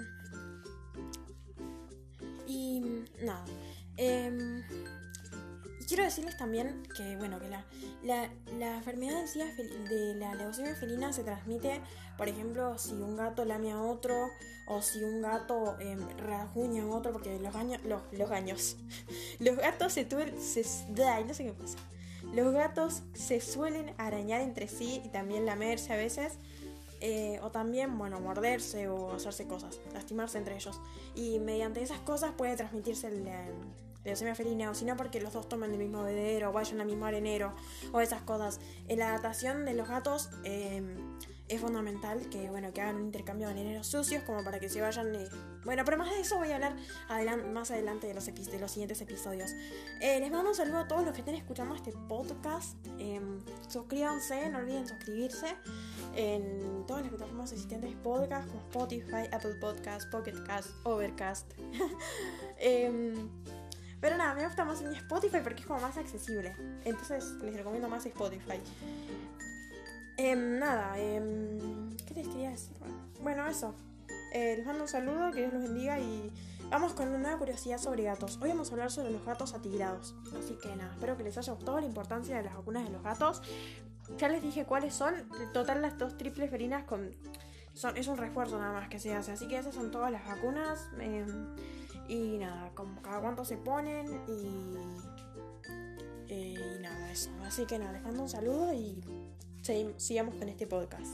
y 2.47 2.81
nada. 3.21 3.45
y 3.97 4.96
quiero 5.87 6.03
decirles 6.03 6.37
también 6.37 6.83
que, 6.95 7.15
bueno, 7.17 7.39
que 7.39 7.47
la, 7.49 7.65
la, 8.03 8.29
la 8.59 8.75
enfermedad 8.77 9.17
del 9.19 9.27
SIDA 9.27 9.45
de 9.89 10.15
la 10.15 10.35
leucemia 10.35 10.75
felina 10.75 11.13
se 11.13 11.23
transmite, 11.23 11.81
por 12.17 12.27
ejemplo, 12.27 12.77
si 12.77 12.93
un 12.93 13.15
gato 13.15 13.45
lame 13.45 13.71
a 13.71 13.81
otro 13.81 14.29
o 14.67 14.81
si 14.81 15.01
un 15.03 15.21
gato 15.21 15.79
em, 15.79 15.99
rasguña 16.17 16.83
a 16.83 16.87
otro, 16.87 17.13
porque 17.13 17.39
los 17.39 17.53
gaños, 17.53 17.81
los, 17.85 18.01
los 18.11 18.29
gaños, 18.29 18.75
los 19.39 19.55
gatos 19.55 19.93
se 19.93 20.05
tuven, 20.05 20.39
se, 20.41 20.63
ay, 21.05 21.23
no 21.23 21.33
sé 21.33 21.45
qué 21.45 21.53
pasa. 21.53 21.77
Los 22.33 22.51
gatos 22.53 23.03
se 23.13 23.39
suelen 23.39 23.93
arañar 23.97 24.41
entre 24.41 24.67
sí 24.67 25.01
y 25.05 25.09
también 25.09 25.45
lamerse 25.45 25.93
a 25.93 25.95
veces. 25.95 26.33
eh, 26.99 27.39
o 27.43 27.51
también, 27.51 27.97
bueno, 27.97 28.19
morderse 28.19 28.87
o 28.89 29.13
hacerse 29.13 29.45
cosas, 29.47 29.79
lastimarse 29.93 30.37
entre 30.39 30.55
ellos. 30.55 30.79
Y 31.15 31.39
mediante 31.39 31.81
esas 31.81 31.99
cosas 31.99 32.31
puede 32.35 32.55
transmitirse 32.55 33.07
el, 33.07 33.27
leucemia 34.07 34.33
felina, 34.33 34.71
o 34.71 34.73
si 34.73 34.85
no 34.85 34.97
porque 34.97 35.21
los 35.21 35.33
dos 35.33 35.47
toman 35.47 35.71
el 35.71 35.77
mismo 35.77 36.01
bebedero, 36.03 36.51
vayan 36.51 36.81
al 36.81 36.87
mismo 36.87 37.05
arenero, 37.05 37.53
o 37.91 38.01
esas 38.01 38.21
cosas. 38.23 38.59
En 38.87 38.99
la 38.99 39.09
adaptación 39.09 39.65
de 39.65 39.73
los 39.75 39.87
gatos 39.87 40.29
eh, 40.43 40.81
es 41.47 41.61
fundamental 41.61 42.27
que, 42.29 42.49
bueno, 42.49 42.73
que 42.73 42.81
hagan 42.81 42.95
un 42.97 43.05
intercambio 43.05 43.47
de 43.47 43.53
areneros 43.53 43.87
sucios 43.87 44.23
como 44.23 44.43
para 44.43 44.59
que 44.59 44.67
se 44.69 44.81
vayan... 44.81 45.15
eh, 45.15 45.29
Bueno, 45.63 45.83
pero 45.85 45.97
más 45.97 46.09
de 46.09 46.19
eso 46.19 46.37
voy 46.37 46.51
a 46.51 46.55
hablar 46.55 46.75
más 47.53 47.71
adelante 47.71 48.07
de 48.07 48.13
los, 48.13 48.25
de 48.25 48.59
los 48.59 48.71
siguientes 48.71 48.99
episodios. 49.01 49.51
Eh, 50.01 50.19
les 50.19 50.31
mando 50.31 50.49
un 50.49 50.55
saludo 50.55 50.79
a 50.79 50.87
todos 50.87 51.03
los 51.05 51.13
que 51.13 51.21
estén 51.21 51.35
escuchando 51.35 51.75
este 51.75 51.93
podcast. 52.09 52.75
Eh, 52.99 53.21
suscríbanse, 53.69 54.49
no 54.49 54.57
olviden 54.59 54.87
suscribirse 54.87 55.55
en 56.15 56.85
todas 56.85 57.03
las 57.03 57.11
plataformas 57.11 57.51
existentes 57.51 57.91
de 57.91 57.97
podcast 57.97 58.47
como 58.47 58.61
Spotify, 58.61 59.27
Apple 59.31 59.55
Podcast, 59.61 60.11
Pocket 60.11 60.43
Cast, 60.45 60.69
Overcast. 60.83 61.53
Em, 62.59 63.29
pero 63.99 64.17
nada, 64.17 64.33
me 64.33 64.45
gusta 64.45 64.63
más 64.65 64.81
en 64.81 64.93
Spotify 64.93 65.37
porque 65.43 65.61
es 65.61 65.67
como 65.67 65.79
más 65.79 65.97
accesible. 65.97 66.55
Entonces 66.85 67.31
les 67.41 67.55
recomiendo 67.55 67.89
más 67.89 68.05
Spotify. 68.05 68.59
Em, 70.17 70.59
nada, 70.59 70.97
em, 70.99 71.95
¿qué 72.07 72.13
les 72.15 72.27
quería 72.27 72.49
decir? 72.49 72.75
Bueno, 73.21 73.47
eso. 73.47 73.75
Eh, 74.33 74.55
les 74.57 74.65
mando 74.65 74.83
un 74.83 74.89
saludo, 74.89 75.31
que 75.31 75.39
Dios 75.41 75.53
los 75.53 75.63
bendiga 75.63 75.99
y 75.99 76.31
vamos 76.69 76.93
con 76.93 77.07
una 77.07 77.17
nueva 77.17 77.37
curiosidad 77.37 77.77
sobre 77.77 78.03
gatos. 78.03 78.39
Hoy 78.41 78.49
vamos 78.49 78.69
a 78.69 78.73
hablar 78.73 78.91
sobre 78.91 79.11
los 79.11 79.23
gatos 79.25 79.53
atigrados. 79.53 80.15
Así 80.37 80.55
que 80.61 80.75
nada, 80.75 80.93
espero 80.93 81.17
que 81.17 81.23
les 81.23 81.37
haya 81.37 81.53
gustado 81.53 81.79
la 81.79 81.85
importancia 81.85 82.35
de 82.37 82.43
las 82.43 82.55
vacunas 82.55 82.83
de 82.83 82.91
los 82.91 83.03
gatos. 83.03 83.41
Ya 84.17 84.29
les 84.29 84.41
dije 84.41 84.65
cuáles 84.65 84.93
son. 84.93 85.13
Total 85.53 85.81
las 85.81 85.97
dos 85.97 86.17
triples 86.17 86.49
ferinas 86.49 86.83
con... 86.83 87.11
Son, 87.77 87.95
es 87.95 88.07
un 88.07 88.17
refuerzo 88.17 88.57
nada 88.59 88.73
más 88.73 88.89
que 88.89 88.99
se 88.99 89.13
hace. 89.13 89.31
Así 89.31 89.47
que 89.47 89.57
esas 89.57 89.75
son 89.75 89.91
todas 89.91 90.11
las 90.11 90.25
vacunas. 90.25 90.89
em, 90.99 91.55
y 92.07 92.37
nada, 92.39 92.71
como 92.73 93.01
cada 93.01 93.19
cuánto 93.21 93.43
se 93.45 93.57
ponen 93.57 94.07
y... 94.27 94.75
eh, 96.29 96.55
y 96.77 96.81
nada, 96.81 97.11
eso. 97.11 97.29
Así 97.45 97.65
que 97.65 97.77
nada, 97.77 97.91
les 97.91 98.01
mando 98.01 98.23
un 98.23 98.29
saludo 98.29 98.73
y 98.73 99.01
segui- 99.61 99.93
sigamos 99.97 100.35
con 100.35 100.49
este 100.49 100.65
podcast. 100.67 101.13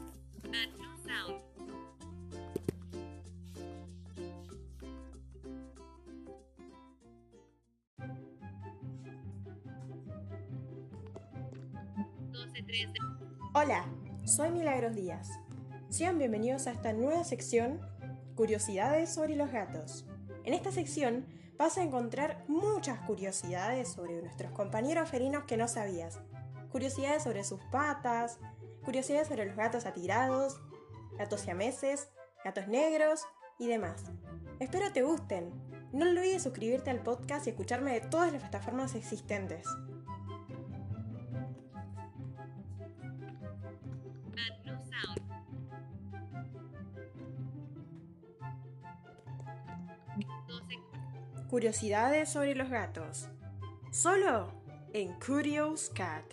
Hola, 13.54 13.86
soy 14.26 14.52
Milagros 14.52 14.96
Díaz. 14.96 15.30
Bienvenidos 16.00 16.66
a 16.66 16.72
esta 16.72 16.92
nueva 16.92 17.24
sección, 17.24 17.80
Curiosidades 18.36 19.14
sobre 19.14 19.36
los 19.36 19.52
gatos. 19.52 20.08
En 20.44 20.56
esta 20.56 20.72
sección 20.72 21.28
vas 21.56 21.78
a 21.78 21.84
encontrar 21.84 22.44
muchas 22.48 23.00
curiosidades 23.02 23.90
sobre 23.90 24.20
nuestros 24.20 24.52
compañeros 24.54 25.08
felinos 25.08 25.44
que 25.44 25.56
no 25.56 25.68
sabías. 25.68 26.20
Curiosidades 26.72 27.22
sobre 27.22 27.44
sus 27.44 27.62
patas, 27.72 28.40
curiosidades 28.84 29.28
sobre 29.28 29.46
los 29.46 29.56
gatos 29.56 29.86
atirados, 29.86 30.60
gatos 31.16 31.42
siameses, 31.42 32.10
gatos 32.44 32.68
negros 32.68 33.22
y 33.60 33.68
demás. 33.68 34.04
Espero 34.60 34.92
te 34.92 35.04
gusten. 35.04 35.52
No 35.94 36.10
olvides 36.10 36.42
suscribirte 36.42 36.90
al 36.90 37.04
podcast 37.04 37.46
y 37.46 37.52
escucharme 37.52 37.94
de 37.94 38.02
todas 38.02 38.34
las 38.34 38.42
plataformas 38.42 38.96
existentes. 38.96 39.68
Curiosidades 51.54 52.30
sobre 52.30 52.56
los 52.56 52.68
gatos. 52.68 53.30
Solo 53.92 54.52
en 54.92 55.14
Curious 55.20 55.92
Cat. 55.92 56.26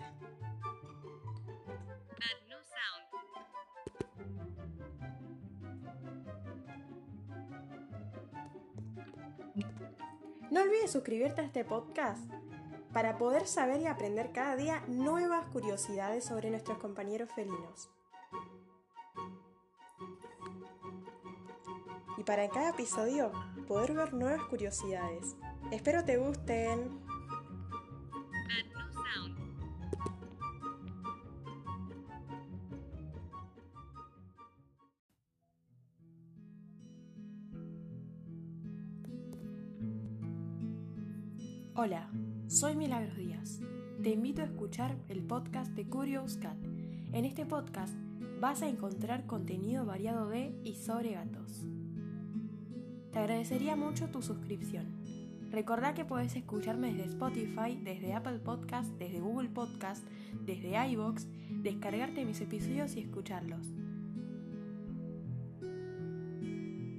No 10.50 10.62
olvides 10.62 10.90
suscribirte 10.90 11.42
a 11.42 11.44
este 11.44 11.66
podcast 11.66 12.24
para 12.94 13.18
poder 13.18 13.46
saber 13.46 13.82
y 13.82 13.88
aprender 13.88 14.32
cada 14.32 14.56
día 14.56 14.82
nuevas 14.88 15.44
curiosidades 15.48 16.24
sobre 16.24 16.48
nuestros 16.48 16.78
compañeros 16.78 17.28
felinos. 17.34 17.90
Y 22.16 22.24
para 22.24 22.48
cada 22.48 22.70
episodio 22.70 23.30
poder 23.70 23.94
ver 23.94 24.12
nuevas 24.14 24.42
curiosidades. 24.48 25.36
Espero 25.70 26.04
te 26.04 26.16
gusten. 26.16 26.90
Hola, 41.76 42.10
soy 42.48 42.74
Milagros 42.74 43.16
Díaz. 43.16 43.60
Te 44.02 44.10
invito 44.10 44.42
a 44.42 44.46
escuchar 44.46 44.96
el 45.08 45.22
podcast 45.22 45.70
de 45.74 45.88
Curious 45.88 46.38
Cat. 46.38 46.58
En 47.12 47.24
este 47.24 47.46
podcast 47.46 47.94
vas 48.40 48.62
a 48.62 48.68
encontrar 48.68 49.26
contenido 49.26 49.86
variado 49.86 50.28
de 50.28 50.52
y 50.64 50.74
sobre 50.74 51.12
gatos. 51.12 51.64
Te 53.12 53.18
agradecería 53.18 53.74
mucho 53.74 54.08
tu 54.08 54.22
suscripción. 54.22 54.86
Recordá 55.50 55.94
que 55.94 56.04
puedes 56.04 56.36
escucharme 56.36 56.92
desde 56.92 57.10
Spotify, 57.10 57.76
desde 57.82 58.14
Apple 58.14 58.38
Podcast, 58.38 58.88
desde 58.98 59.18
Google 59.18 59.48
Podcast, 59.48 60.06
desde 60.46 60.76
iVoox, 60.90 61.26
descargarte 61.50 62.24
mis 62.24 62.40
episodios 62.40 62.94
y 62.94 63.00
escucharlos. 63.00 63.66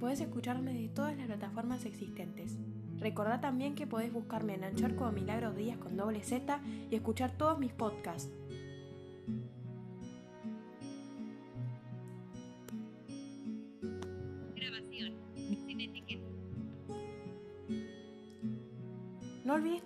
Puedes 0.00 0.20
escucharme 0.20 0.74
de 0.74 0.88
todas 0.88 1.16
las 1.16 1.26
plataformas 1.26 1.86
existentes. 1.86 2.58
Recordá 2.98 3.40
también 3.40 3.74
que 3.74 3.86
podés 3.86 4.12
buscarme 4.12 4.54
en 4.54 4.64
Anchor 4.64 4.94
como 4.96 5.12
Milagros 5.12 5.56
Díaz 5.56 5.78
con 5.78 5.96
doble 5.96 6.22
Z 6.22 6.60
y 6.90 6.94
escuchar 6.94 7.30
todos 7.30 7.58
mis 7.58 7.72
podcasts. 7.72 8.30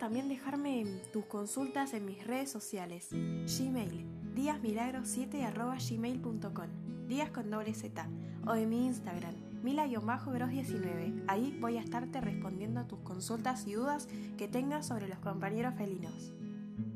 También 0.06 0.28
dejarme 0.28 0.84
tus 1.12 1.24
consultas 1.24 1.92
en 1.92 2.04
mis 2.04 2.24
redes 2.24 2.48
sociales. 2.48 3.08
Gmail, 3.10 4.06
díasmilagros7 4.36 5.44
días 7.08 7.30
con 7.30 7.50
doble 7.50 7.74
Z, 7.74 8.06
o 8.46 8.54
en 8.54 8.68
mi 8.68 8.86
Instagram, 8.86 9.34
mila-bros19. 9.64 11.24
Ahí 11.26 11.58
voy 11.60 11.78
a 11.78 11.80
estarte 11.80 12.20
respondiendo 12.20 12.78
a 12.78 12.86
tus 12.86 13.00
consultas 13.00 13.66
y 13.66 13.72
dudas 13.72 14.06
que 14.38 14.46
tengas 14.46 14.86
sobre 14.86 15.08
los 15.08 15.18
compañeros 15.18 15.74
felinos. 15.74 16.32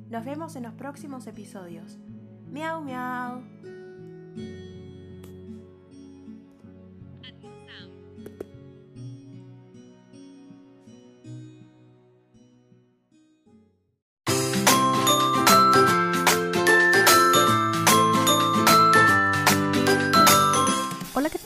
Nos 0.08 0.24
vemos 0.24 0.54
en 0.54 0.62
los 0.62 0.74
próximos 0.74 1.26
episodios. 1.26 1.98
Miau, 2.52 2.80
miau. 2.80 3.42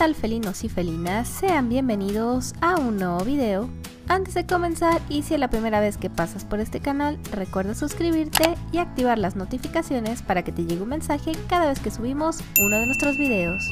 Tal 0.04 0.14
felinos 0.14 0.64
y 0.64 0.68
felinas? 0.68 1.26
Sean 1.26 1.70
bienvenidos 1.70 2.52
a 2.60 2.76
un 2.76 2.98
nuevo 2.98 3.24
video. 3.24 3.70
Antes 4.06 4.34
de 4.34 4.44
comenzar 4.44 5.00
y 5.08 5.22
si 5.22 5.32
es 5.32 5.40
la 5.40 5.48
primera 5.48 5.80
vez 5.80 5.96
que 5.96 6.10
pasas 6.10 6.44
por 6.44 6.60
este 6.60 6.80
canal, 6.80 7.18
recuerda 7.32 7.74
suscribirte 7.74 8.54
y 8.70 8.76
activar 8.76 9.16
las 9.16 9.34
notificaciones 9.34 10.20
para 10.20 10.42
que 10.42 10.52
te 10.52 10.66
llegue 10.66 10.82
un 10.82 10.90
mensaje 10.90 11.32
cada 11.48 11.70
vez 11.70 11.80
que 11.80 11.90
subimos 11.90 12.40
uno 12.60 12.76
de 12.76 12.84
nuestros 12.84 13.16
videos. 13.16 13.64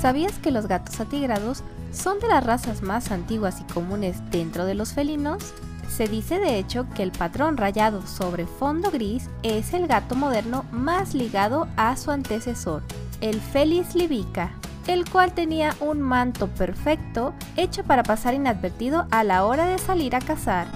¿Sabías 0.00 0.38
que 0.38 0.50
los 0.50 0.66
gatos 0.66 0.98
atigrados 0.98 1.62
son 1.92 2.18
de 2.18 2.28
las 2.28 2.42
razas 2.42 2.80
más 2.80 3.10
antiguas 3.10 3.60
y 3.60 3.70
comunes 3.70 4.16
dentro 4.30 4.64
de 4.64 4.74
los 4.74 4.94
felinos? 4.94 5.52
Se 5.94 6.08
dice 6.08 6.38
de 6.38 6.58
hecho 6.58 6.86
que 6.94 7.02
el 7.02 7.12
patrón 7.12 7.58
rayado 7.58 8.06
sobre 8.06 8.46
fondo 8.46 8.90
gris 8.90 9.28
es 9.42 9.74
el 9.74 9.86
gato 9.86 10.14
moderno 10.14 10.64
más 10.72 11.12
ligado 11.12 11.68
a 11.76 11.98
su 11.98 12.10
antecesor, 12.10 12.82
el 13.20 13.40
Felis 13.40 13.94
libica, 13.94 14.52
el 14.86 15.08
cual 15.08 15.32
tenía 15.32 15.74
un 15.80 16.00
manto 16.00 16.48
perfecto 16.48 17.34
hecho 17.56 17.82
para 17.84 18.02
pasar 18.02 18.34
inadvertido 18.34 19.06
a 19.10 19.24
la 19.24 19.44
hora 19.44 19.66
de 19.66 19.78
salir 19.78 20.14
a 20.14 20.20
cazar. 20.20 20.68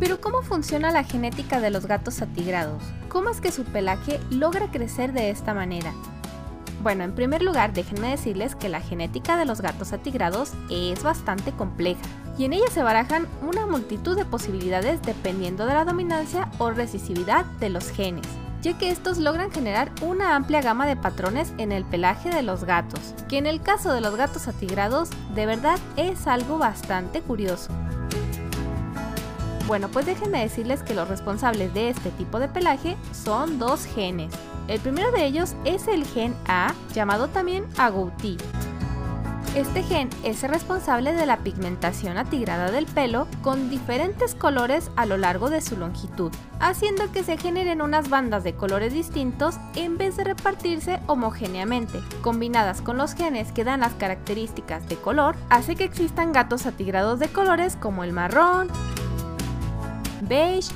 Pero 0.00 0.20
¿cómo 0.20 0.42
funciona 0.42 0.90
la 0.90 1.04
genética 1.04 1.60
de 1.60 1.70
los 1.70 1.86
gatos 1.86 2.20
atigrados? 2.20 2.82
¿Cómo 3.08 3.30
es 3.30 3.40
que 3.40 3.52
su 3.52 3.64
pelaje 3.64 4.20
logra 4.30 4.70
crecer 4.70 5.12
de 5.12 5.30
esta 5.30 5.54
manera? 5.54 5.92
Bueno, 6.82 7.04
en 7.04 7.14
primer 7.14 7.42
lugar, 7.42 7.72
déjenme 7.72 8.10
decirles 8.10 8.54
que 8.54 8.68
la 8.68 8.80
genética 8.80 9.38
de 9.38 9.46
los 9.46 9.62
gatos 9.62 9.92
atigrados 9.94 10.52
es 10.70 11.02
bastante 11.02 11.52
compleja 11.52 12.02
y 12.36 12.44
en 12.44 12.52
ella 12.52 12.66
se 12.70 12.82
barajan 12.82 13.26
una 13.48 13.66
multitud 13.66 14.14
de 14.14 14.26
posibilidades 14.26 15.00
dependiendo 15.00 15.64
de 15.64 15.72
la 15.72 15.86
dominancia 15.86 16.50
o 16.58 16.70
recesividad 16.70 17.46
de 17.60 17.70
los 17.70 17.90
genes 17.90 18.26
ya 18.62 18.76
que 18.78 18.90
estos 18.90 19.18
logran 19.18 19.50
generar 19.50 19.90
una 20.02 20.34
amplia 20.36 20.62
gama 20.62 20.86
de 20.86 20.96
patrones 20.96 21.52
en 21.58 21.72
el 21.72 21.84
pelaje 21.84 22.30
de 22.30 22.42
los 22.42 22.64
gatos, 22.64 23.14
que 23.28 23.38
en 23.38 23.46
el 23.46 23.60
caso 23.60 23.92
de 23.92 24.00
los 24.00 24.16
gatos 24.16 24.48
atigrados 24.48 25.10
de 25.34 25.46
verdad 25.46 25.78
es 25.96 26.26
algo 26.26 26.58
bastante 26.58 27.20
curioso. 27.20 27.68
Bueno, 29.66 29.88
pues 29.88 30.06
déjenme 30.06 30.40
decirles 30.40 30.82
que 30.82 30.94
los 30.94 31.08
responsables 31.08 31.74
de 31.74 31.88
este 31.88 32.10
tipo 32.10 32.38
de 32.38 32.48
pelaje 32.48 32.96
son 33.12 33.58
dos 33.58 33.84
genes. 33.84 34.32
El 34.68 34.80
primero 34.80 35.10
de 35.10 35.26
ellos 35.26 35.54
es 35.64 35.88
el 35.88 36.04
gen 36.06 36.34
A, 36.46 36.72
llamado 36.94 37.28
también 37.28 37.64
agouti, 37.76 38.36
este 39.56 39.82
gen 39.82 40.10
es 40.22 40.42
responsable 40.42 41.14
de 41.14 41.24
la 41.24 41.38
pigmentación 41.38 42.18
atigrada 42.18 42.70
del 42.70 42.84
pelo 42.84 43.26
con 43.40 43.70
diferentes 43.70 44.34
colores 44.34 44.90
a 44.96 45.06
lo 45.06 45.16
largo 45.16 45.48
de 45.48 45.62
su 45.62 45.78
longitud, 45.78 46.30
haciendo 46.60 47.10
que 47.10 47.24
se 47.24 47.38
generen 47.38 47.80
unas 47.80 48.10
bandas 48.10 48.44
de 48.44 48.54
colores 48.54 48.92
distintos 48.92 49.56
en 49.74 49.96
vez 49.96 50.18
de 50.18 50.24
repartirse 50.24 51.00
homogéneamente. 51.06 52.00
Combinadas 52.20 52.82
con 52.82 52.98
los 52.98 53.14
genes 53.14 53.50
que 53.50 53.64
dan 53.64 53.80
las 53.80 53.94
características 53.94 54.86
de 54.90 54.96
color, 54.96 55.36
hace 55.48 55.74
que 55.74 55.84
existan 55.84 56.32
gatos 56.32 56.66
atigrados 56.66 57.18
de 57.18 57.28
colores 57.28 57.76
como 57.76 58.04
el 58.04 58.12
marrón, 58.12 58.68
beige, 60.20 60.70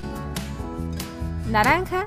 naranja 1.50 2.02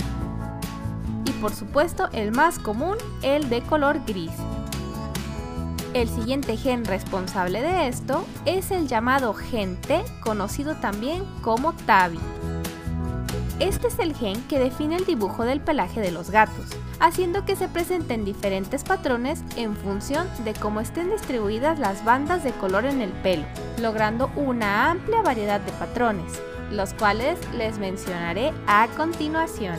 y 1.23 1.31
por 1.33 1.53
supuesto 1.53 2.09
el 2.13 2.31
más 2.31 2.57
común, 2.57 2.97
el 3.21 3.47
de 3.49 3.61
color 3.61 3.99
gris. 4.07 4.31
El 5.93 6.09
siguiente 6.09 6.57
gen 6.57 6.85
responsable 6.85 7.61
de 7.61 7.87
esto 7.87 8.25
es 8.45 8.71
el 8.71 8.87
llamado 8.87 9.35
gen 9.35 9.79
T, 9.79 10.03
conocido 10.21 10.75
también 10.75 11.23
como 11.43 11.73
TABI. 11.73 12.19
Este 13.59 13.89
es 13.89 13.99
el 13.99 14.15
gen 14.15 14.41
que 14.47 14.57
define 14.57 14.95
el 14.95 15.05
dibujo 15.05 15.45
del 15.45 15.61
pelaje 15.61 16.01
de 16.01 16.11
los 16.11 16.31
gatos, 16.31 16.65
haciendo 16.99 17.45
que 17.45 17.55
se 17.55 17.67
presenten 17.67 18.25
diferentes 18.25 18.83
patrones 18.83 19.43
en 19.55 19.75
función 19.75 20.27
de 20.43 20.53
cómo 20.53 20.81
estén 20.81 21.11
distribuidas 21.11 21.77
las 21.77 22.03
bandas 22.03 22.43
de 22.43 22.53
color 22.53 22.85
en 22.85 22.99
el 22.99 23.11
pelo, 23.11 23.45
logrando 23.79 24.31
una 24.35 24.89
amplia 24.89 25.21
variedad 25.21 25.61
de 25.61 25.71
patrones, 25.73 26.41
los 26.71 26.95
cuales 26.95 27.37
les 27.55 27.77
mencionaré 27.77 28.51
a 28.65 28.87
continuación. 28.97 29.77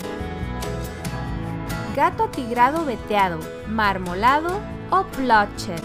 Gato 1.97 2.25
atigrado 2.25 2.85
veteado, 2.85 3.41
marmolado, 3.69 4.61
o 4.95 5.05
bloodshed. 5.17 5.83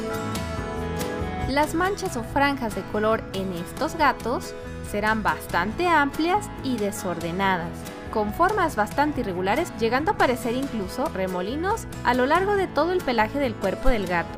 Las 1.48 1.74
manchas 1.74 2.16
o 2.16 2.24
franjas 2.24 2.76
de 2.76 2.84
color 2.92 3.24
en 3.34 3.52
estos 3.54 3.96
gatos 3.96 4.54
serán 4.92 5.24
bastante 5.24 5.88
amplias 5.88 6.48
y 6.64 6.78
desordenadas, 6.78 7.72
con 8.14 8.34
formas 8.34 8.76
bastante 8.76 9.22
irregulares, 9.22 9.74
llegando 9.80 10.12
a 10.12 10.18
parecer 10.18 10.54
incluso 10.54 11.06
remolinos 11.06 11.88
a 12.04 12.14
lo 12.14 12.28
largo 12.28 12.56
de 12.56 12.68
todo 12.68 12.92
el 12.92 13.00
pelaje 13.00 13.40
del 13.40 13.56
cuerpo 13.56 13.90
del 13.90 14.06
gato. 14.06 14.38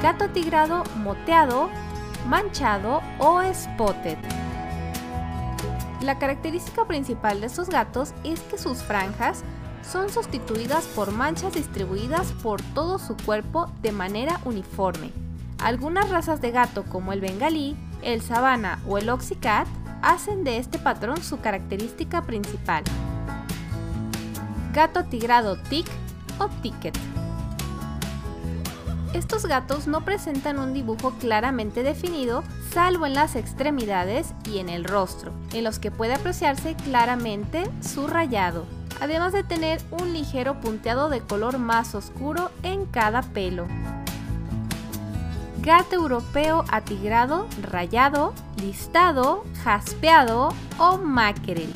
Gato 0.00 0.28
tigrado 0.28 0.84
moteado, 0.98 1.68
manchado 2.28 3.02
o 3.18 3.42
spotted. 3.52 4.18
La 6.00 6.18
característica 6.20 6.84
principal 6.84 7.40
de 7.40 7.46
estos 7.48 7.68
gatos 7.68 8.14
es 8.22 8.38
que 8.42 8.56
sus 8.56 8.84
franjas 8.84 9.42
son 9.90 10.10
sustituidas 10.10 10.84
por 10.86 11.12
manchas 11.12 11.54
distribuidas 11.54 12.32
por 12.42 12.60
todo 12.60 12.98
su 12.98 13.16
cuerpo 13.16 13.70
de 13.82 13.92
manera 13.92 14.40
uniforme. 14.44 15.12
Algunas 15.58 16.10
razas 16.10 16.40
de 16.40 16.50
gato 16.50 16.84
como 16.84 17.12
el 17.12 17.20
bengalí, 17.20 17.76
el 18.02 18.20
sabana 18.20 18.80
o 18.86 18.98
el 18.98 19.08
oxycat 19.08 19.66
hacen 20.02 20.44
de 20.44 20.58
este 20.58 20.78
patrón 20.78 21.22
su 21.22 21.40
característica 21.40 22.22
principal. 22.22 22.84
Gato 24.72 25.04
tigrado 25.04 25.56
tic 25.56 25.86
o 26.38 26.48
ticket. 26.62 26.96
Estos 29.14 29.46
gatos 29.46 29.86
no 29.86 30.04
presentan 30.04 30.58
un 30.58 30.74
dibujo 30.74 31.12
claramente 31.12 31.82
definido 31.82 32.44
salvo 32.70 33.06
en 33.06 33.14
las 33.14 33.34
extremidades 33.34 34.34
y 34.44 34.58
en 34.58 34.68
el 34.68 34.84
rostro, 34.84 35.32
en 35.54 35.64
los 35.64 35.78
que 35.78 35.90
puede 35.90 36.12
apreciarse 36.12 36.74
claramente 36.74 37.64
su 37.80 38.06
rayado 38.06 38.75
además 39.00 39.32
de 39.32 39.44
tener 39.44 39.80
un 39.90 40.12
ligero 40.12 40.60
punteado 40.60 41.08
de 41.08 41.20
color 41.20 41.58
más 41.58 41.94
oscuro 41.94 42.50
en 42.62 42.86
cada 42.86 43.22
pelo. 43.22 43.66
Gato 45.58 45.96
europeo 45.96 46.64
atigrado, 46.70 47.46
rayado, 47.62 48.32
listado, 48.60 49.44
jaspeado 49.64 50.50
o 50.78 50.98
mackerel. 50.98 51.72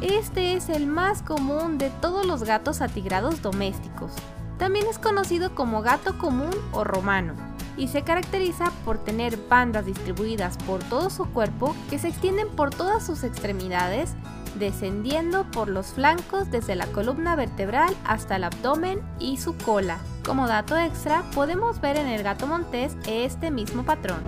Este 0.00 0.54
es 0.54 0.68
el 0.68 0.86
más 0.86 1.22
común 1.22 1.78
de 1.78 1.88
todos 1.88 2.26
los 2.26 2.42
gatos 2.42 2.82
atigrados 2.82 3.40
domésticos. 3.40 4.12
También 4.58 4.86
es 4.86 4.98
conocido 4.98 5.54
como 5.54 5.80
gato 5.80 6.18
común 6.18 6.50
o 6.72 6.84
romano 6.84 7.34
y 7.76 7.88
se 7.88 8.02
caracteriza 8.02 8.70
por 8.84 8.98
tener 8.98 9.36
bandas 9.48 9.86
distribuidas 9.86 10.58
por 10.58 10.84
todo 10.84 11.10
su 11.10 11.24
cuerpo 11.26 11.74
que 11.90 11.98
se 11.98 12.08
extienden 12.08 12.48
por 12.48 12.70
todas 12.70 13.04
sus 13.04 13.24
extremidades 13.24 14.14
descendiendo 14.54 15.44
por 15.50 15.68
los 15.68 15.88
flancos 15.88 16.50
desde 16.50 16.76
la 16.76 16.86
columna 16.86 17.36
vertebral 17.36 17.94
hasta 18.04 18.36
el 18.36 18.44
abdomen 18.44 19.00
y 19.18 19.36
su 19.38 19.56
cola. 19.56 19.98
Como 20.24 20.46
dato 20.46 20.76
extra, 20.76 21.22
podemos 21.34 21.80
ver 21.80 21.96
en 21.96 22.06
el 22.06 22.22
gato 22.22 22.46
montés 22.46 22.96
este 23.06 23.50
mismo 23.50 23.84
patrón. 23.84 24.22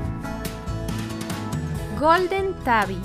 Golden 1.99 2.55
Tabby 2.65 2.99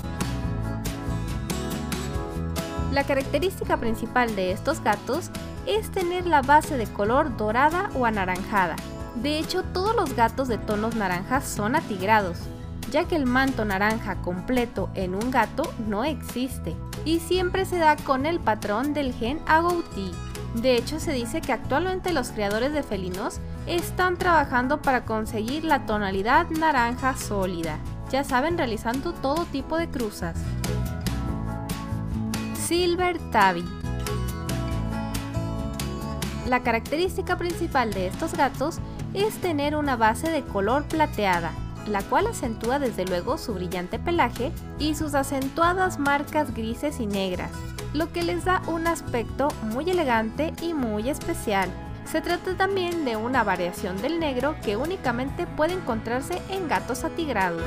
La 2.92 3.04
característica 3.04 3.78
principal 3.78 4.36
de 4.36 4.52
estos 4.52 4.82
gatos 4.82 5.30
es 5.66 5.90
tener 5.90 6.26
la 6.26 6.42
base 6.42 6.76
de 6.76 6.86
color 6.86 7.36
dorada 7.36 7.88
o 7.94 8.04
anaranjada. 8.04 8.76
De 9.14 9.38
hecho, 9.38 9.62
todos 9.62 9.94
los 9.94 10.14
gatos 10.16 10.48
de 10.48 10.58
tonos 10.58 10.96
naranjas 10.96 11.46
son 11.46 11.76
atigrados, 11.76 12.38
ya 12.90 13.04
que 13.04 13.16
el 13.16 13.26
manto 13.26 13.64
naranja 13.64 14.16
completo 14.16 14.90
en 14.94 15.14
un 15.14 15.30
gato 15.30 15.62
no 15.86 16.04
existe 16.04 16.74
y 17.04 17.20
siempre 17.20 17.64
se 17.64 17.78
da 17.78 17.96
con 17.96 18.26
el 18.26 18.40
patrón 18.40 18.94
del 18.94 19.12
gen 19.12 19.40
agouti. 19.46 20.10
De 20.54 20.76
hecho, 20.76 21.00
se 21.00 21.12
dice 21.12 21.40
que 21.40 21.52
actualmente 21.52 22.12
los 22.12 22.30
criadores 22.30 22.72
de 22.72 22.82
felinos 22.82 23.40
están 23.66 24.16
trabajando 24.16 24.82
para 24.82 25.04
conseguir 25.04 25.64
la 25.64 25.86
tonalidad 25.86 26.50
naranja 26.50 27.16
sólida, 27.16 27.78
ya 28.10 28.22
saben, 28.22 28.58
realizando 28.58 29.12
todo 29.12 29.46
tipo 29.46 29.78
de 29.78 29.88
cruzas. 29.88 30.36
Silver 32.54 33.18
Tabby 33.30 33.64
La 36.46 36.62
característica 36.62 37.36
principal 37.36 37.92
de 37.92 38.06
estos 38.06 38.34
gatos 38.34 38.78
es 39.14 39.34
tener 39.40 39.76
una 39.76 39.96
base 39.96 40.30
de 40.30 40.42
color 40.42 40.84
plateada, 40.84 41.52
la 41.86 42.02
cual 42.02 42.26
acentúa 42.26 42.78
desde 42.78 43.04
luego 43.04 43.38
su 43.38 43.54
brillante 43.54 43.98
pelaje 43.98 44.52
y 44.78 44.94
sus 44.94 45.14
acentuadas 45.14 45.98
marcas 45.98 46.54
grises 46.54 47.00
y 47.00 47.06
negras, 47.06 47.50
lo 47.92 48.12
que 48.12 48.22
les 48.22 48.44
da 48.44 48.62
un 48.66 48.86
aspecto 48.86 49.48
muy 49.62 49.90
elegante 49.90 50.52
y 50.60 50.74
muy 50.74 51.08
especial. 51.08 51.68
Se 52.04 52.20
trata 52.20 52.56
también 52.56 53.04
de 53.04 53.16
una 53.16 53.44
variación 53.44 54.00
del 54.02 54.18
negro 54.18 54.56
que 54.62 54.76
únicamente 54.76 55.46
puede 55.46 55.74
encontrarse 55.74 56.40
en 56.50 56.68
gatos 56.68 57.04
atigrados. 57.04 57.62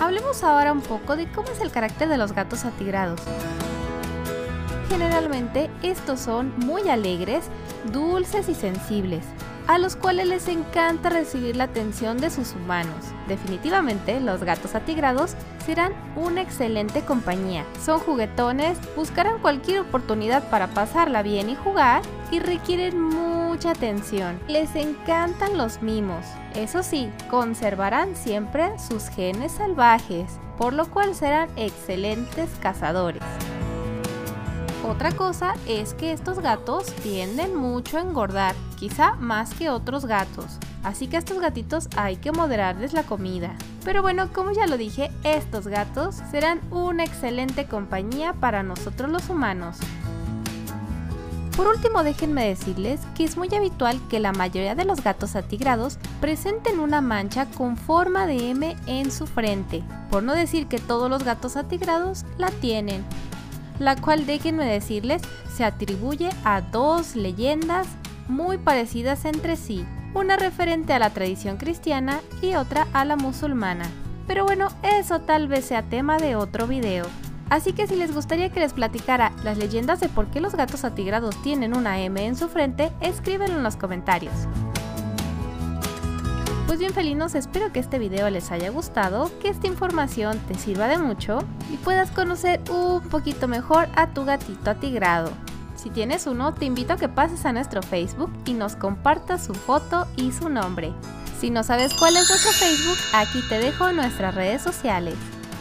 Hablemos 0.00 0.42
ahora 0.42 0.72
un 0.72 0.80
poco 0.80 1.14
de 1.14 1.30
cómo 1.30 1.48
es 1.50 1.60
el 1.60 1.70
carácter 1.70 2.08
de 2.08 2.16
los 2.16 2.32
gatos 2.32 2.64
atigrados. 2.64 3.20
Generalmente 4.88 5.70
estos 5.82 6.20
son 6.20 6.52
muy 6.58 6.88
alegres, 6.88 7.44
dulces 7.92 8.48
y 8.48 8.54
sensibles, 8.54 9.24
a 9.70 9.78
los 9.78 9.94
cuales 9.94 10.26
les 10.26 10.48
encanta 10.48 11.10
recibir 11.10 11.54
la 11.54 11.62
atención 11.62 12.18
de 12.18 12.30
sus 12.30 12.54
humanos. 12.56 13.04
Definitivamente, 13.28 14.18
los 14.18 14.42
gatos 14.42 14.74
atigrados 14.74 15.36
serán 15.64 15.92
una 16.16 16.42
excelente 16.42 17.02
compañía. 17.02 17.64
Son 17.80 18.00
juguetones, 18.00 18.76
buscarán 18.96 19.38
cualquier 19.38 19.82
oportunidad 19.82 20.42
para 20.50 20.66
pasarla 20.66 21.22
bien 21.22 21.50
y 21.50 21.54
jugar 21.54 22.02
y 22.32 22.40
requieren 22.40 23.00
mucha 23.00 23.70
atención. 23.70 24.40
Les 24.48 24.74
encantan 24.74 25.56
los 25.56 25.80
mimos. 25.82 26.26
Eso 26.56 26.82
sí, 26.82 27.08
conservarán 27.30 28.16
siempre 28.16 28.76
sus 28.76 29.06
genes 29.08 29.52
salvajes, 29.52 30.40
por 30.58 30.72
lo 30.72 30.90
cual 30.90 31.14
serán 31.14 31.48
excelentes 31.54 32.50
cazadores. 32.60 33.22
Otra 34.82 35.12
cosa 35.12 35.54
es 35.66 35.94
que 35.94 36.12
estos 36.12 36.40
gatos 36.40 36.86
tienden 37.02 37.54
mucho 37.54 37.98
a 37.98 38.00
engordar, 38.00 38.54
quizá 38.78 39.14
más 39.14 39.54
que 39.54 39.68
otros 39.68 40.06
gatos, 40.06 40.58
Así 40.82 41.08
que 41.08 41.16
a 41.16 41.18
estos 41.18 41.38
gatitos 41.40 41.88
hay 41.96 42.16
que 42.16 42.32
moderarles 42.32 42.92
la 42.92 43.02
comida. 43.02 43.54
Pero 43.84 44.02
bueno, 44.02 44.32
como 44.32 44.52
ya 44.52 44.66
lo 44.66 44.76
dije, 44.76 45.10
estos 45.24 45.66
gatos 45.66 46.16
serán 46.30 46.60
una 46.70 47.04
excelente 47.04 47.66
compañía 47.66 48.32
para 48.32 48.62
nosotros 48.62 49.10
los 49.10 49.28
humanos. 49.28 49.76
Por 51.56 51.66
último, 51.66 52.02
déjenme 52.02 52.46
decirles 52.46 53.00
que 53.14 53.24
es 53.24 53.36
muy 53.36 53.54
habitual 53.54 54.00
que 54.08 54.20
la 54.20 54.32
mayoría 54.32 54.74
de 54.74 54.86
los 54.86 55.04
gatos 55.04 55.36
atigrados 55.36 55.98
presenten 56.20 56.80
una 56.80 57.02
mancha 57.02 57.44
con 57.50 57.76
forma 57.76 58.26
de 58.26 58.50
M 58.50 58.76
en 58.86 59.10
su 59.10 59.26
frente, 59.26 59.82
por 60.10 60.22
no 60.22 60.34
decir 60.34 60.68
que 60.68 60.78
todos 60.78 61.10
los 61.10 61.22
gatos 61.22 61.56
atigrados 61.56 62.24
la 62.38 62.50
tienen, 62.50 63.04
la 63.80 63.96
cual 63.96 64.26
déjenme 64.26 64.64
decirles 64.64 65.22
se 65.52 65.64
atribuye 65.64 66.30
a 66.44 66.60
dos 66.60 67.16
leyendas 67.16 67.88
muy 68.28 68.58
parecidas 68.58 69.24
entre 69.24 69.56
sí, 69.56 69.84
una 70.14 70.36
referente 70.36 70.92
a 70.92 71.00
la 71.00 71.10
tradición 71.10 71.56
cristiana 71.56 72.20
y 72.40 72.54
otra 72.54 72.86
a 72.92 73.04
la 73.04 73.16
musulmana. 73.16 73.90
Pero 74.28 74.44
bueno, 74.44 74.68
eso 74.82 75.20
tal 75.22 75.48
vez 75.48 75.64
sea 75.64 75.82
tema 75.82 76.18
de 76.18 76.36
otro 76.36 76.68
video. 76.68 77.06
Así 77.48 77.72
que 77.72 77.88
si 77.88 77.96
les 77.96 78.14
gustaría 78.14 78.50
que 78.50 78.60
les 78.60 78.72
platicara 78.72 79.32
las 79.42 79.58
leyendas 79.58 79.98
de 79.98 80.08
por 80.08 80.28
qué 80.28 80.40
los 80.40 80.54
gatos 80.54 80.84
atigrados 80.84 81.34
tienen 81.42 81.76
una 81.76 81.98
M 82.00 82.24
en 82.24 82.36
su 82.36 82.48
frente, 82.48 82.92
escríbenlo 83.00 83.56
en 83.56 83.64
los 83.64 83.74
comentarios. 83.74 84.46
Pues 86.70 86.78
bien 86.78 86.94
felinos, 86.94 87.34
espero 87.34 87.72
que 87.72 87.80
este 87.80 87.98
video 87.98 88.30
les 88.30 88.52
haya 88.52 88.70
gustado, 88.70 89.28
que 89.40 89.48
esta 89.48 89.66
información 89.66 90.38
te 90.46 90.54
sirva 90.54 90.86
de 90.86 90.98
mucho 90.98 91.40
y 91.68 91.76
puedas 91.78 92.12
conocer 92.12 92.60
un 92.70 93.00
poquito 93.08 93.48
mejor 93.48 93.88
a 93.96 94.06
tu 94.10 94.24
gatito 94.24 94.70
atigrado. 94.70 95.32
Si 95.74 95.90
tienes 95.90 96.28
uno, 96.28 96.54
te 96.54 96.66
invito 96.66 96.92
a 96.92 96.96
que 96.96 97.08
pases 97.08 97.44
a 97.44 97.52
nuestro 97.52 97.82
Facebook 97.82 98.30
y 98.44 98.52
nos 98.52 98.76
compartas 98.76 99.44
su 99.44 99.52
foto 99.52 100.06
y 100.16 100.30
su 100.30 100.48
nombre. 100.48 100.92
Si 101.40 101.50
no 101.50 101.64
sabes 101.64 101.92
cuál 101.94 102.16
es 102.16 102.28
nuestro 102.28 102.52
Facebook, 102.52 102.98
aquí 103.14 103.40
te 103.48 103.58
dejo 103.58 103.90
nuestras 103.90 104.36
redes 104.36 104.62
sociales. 104.62 105.16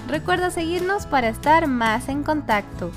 Recuerda 0.07 0.51
seguirnos 0.51 1.07
para 1.07 1.29
estar 1.29 1.65
más 1.65 2.07
en 2.07 2.21
contacto. 2.21 2.91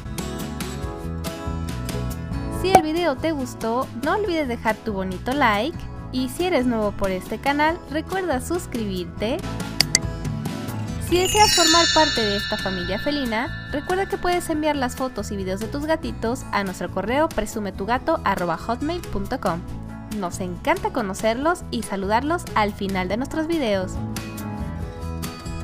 Si 2.60 2.70
el 2.72 2.82
video 2.82 3.16
te 3.16 3.32
gustó, 3.32 3.88
no 4.04 4.16
olvides 4.16 4.48
dejar 4.48 4.76
tu 4.76 4.92
bonito 4.92 5.32
like 5.32 5.91
y 6.12 6.28
si 6.28 6.44
eres 6.44 6.66
nuevo 6.66 6.92
por 6.92 7.10
este 7.10 7.38
canal, 7.38 7.76
recuerda 7.90 8.40
suscribirte. 8.40 9.38
Si 11.08 11.18
deseas 11.18 11.52
formar 11.54 11.84
parte 11.94 12.20
de 12.22 12.36
esta 12.36 12.56
familia 12.56 12.98
felina, 12.98 13.68
recuerda 13.70 14.06
que 14.06 14.16
puedes 14.16 14.48
enviar 14.48 14.76
las 14.76 14.96
fotos 14.96 15.30
y 15.30 15.36
videos 15.36 15.60
de 15.60 15.66
tus 15.66 15.84
gatitos 15.84 16.44
a 16.52 16.64
nuestro 16.64 16.90
correo 16.90 17.28
presumetugato.hotmail.com. 17.28 19.60
Nos 20.18 20.40
encanta 20.40 20.90
conocerlos 20.90 21.64
y 21.70 21.82
saludarlos 21.82 22.44
al 22.54 22.72
final 22.72 23.08
de 23.08 23.18
nuestros 23.18 23.46
videos. 23.46 23.92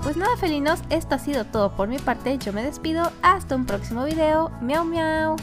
Pues 0.02 0.16
nada 0.16 0.36
felinos, 0.36 0.80
esto 0.90 1.14
ha 1.14 1.18
sido 1.18 1.44
todo 1.44 1.72
por 1.72 1.88
mi 1.88 1.98
parte, 1.98 2.36
yo 2.38 2.52
me 2.52 2.62
despido, 2.62 3.10
hasta 3.22 3.56
un 3.56 3.66
próximo 3.66 4.04
video, 4.04 4.50
miau 4.60 4.84
miau. 4.84 5.36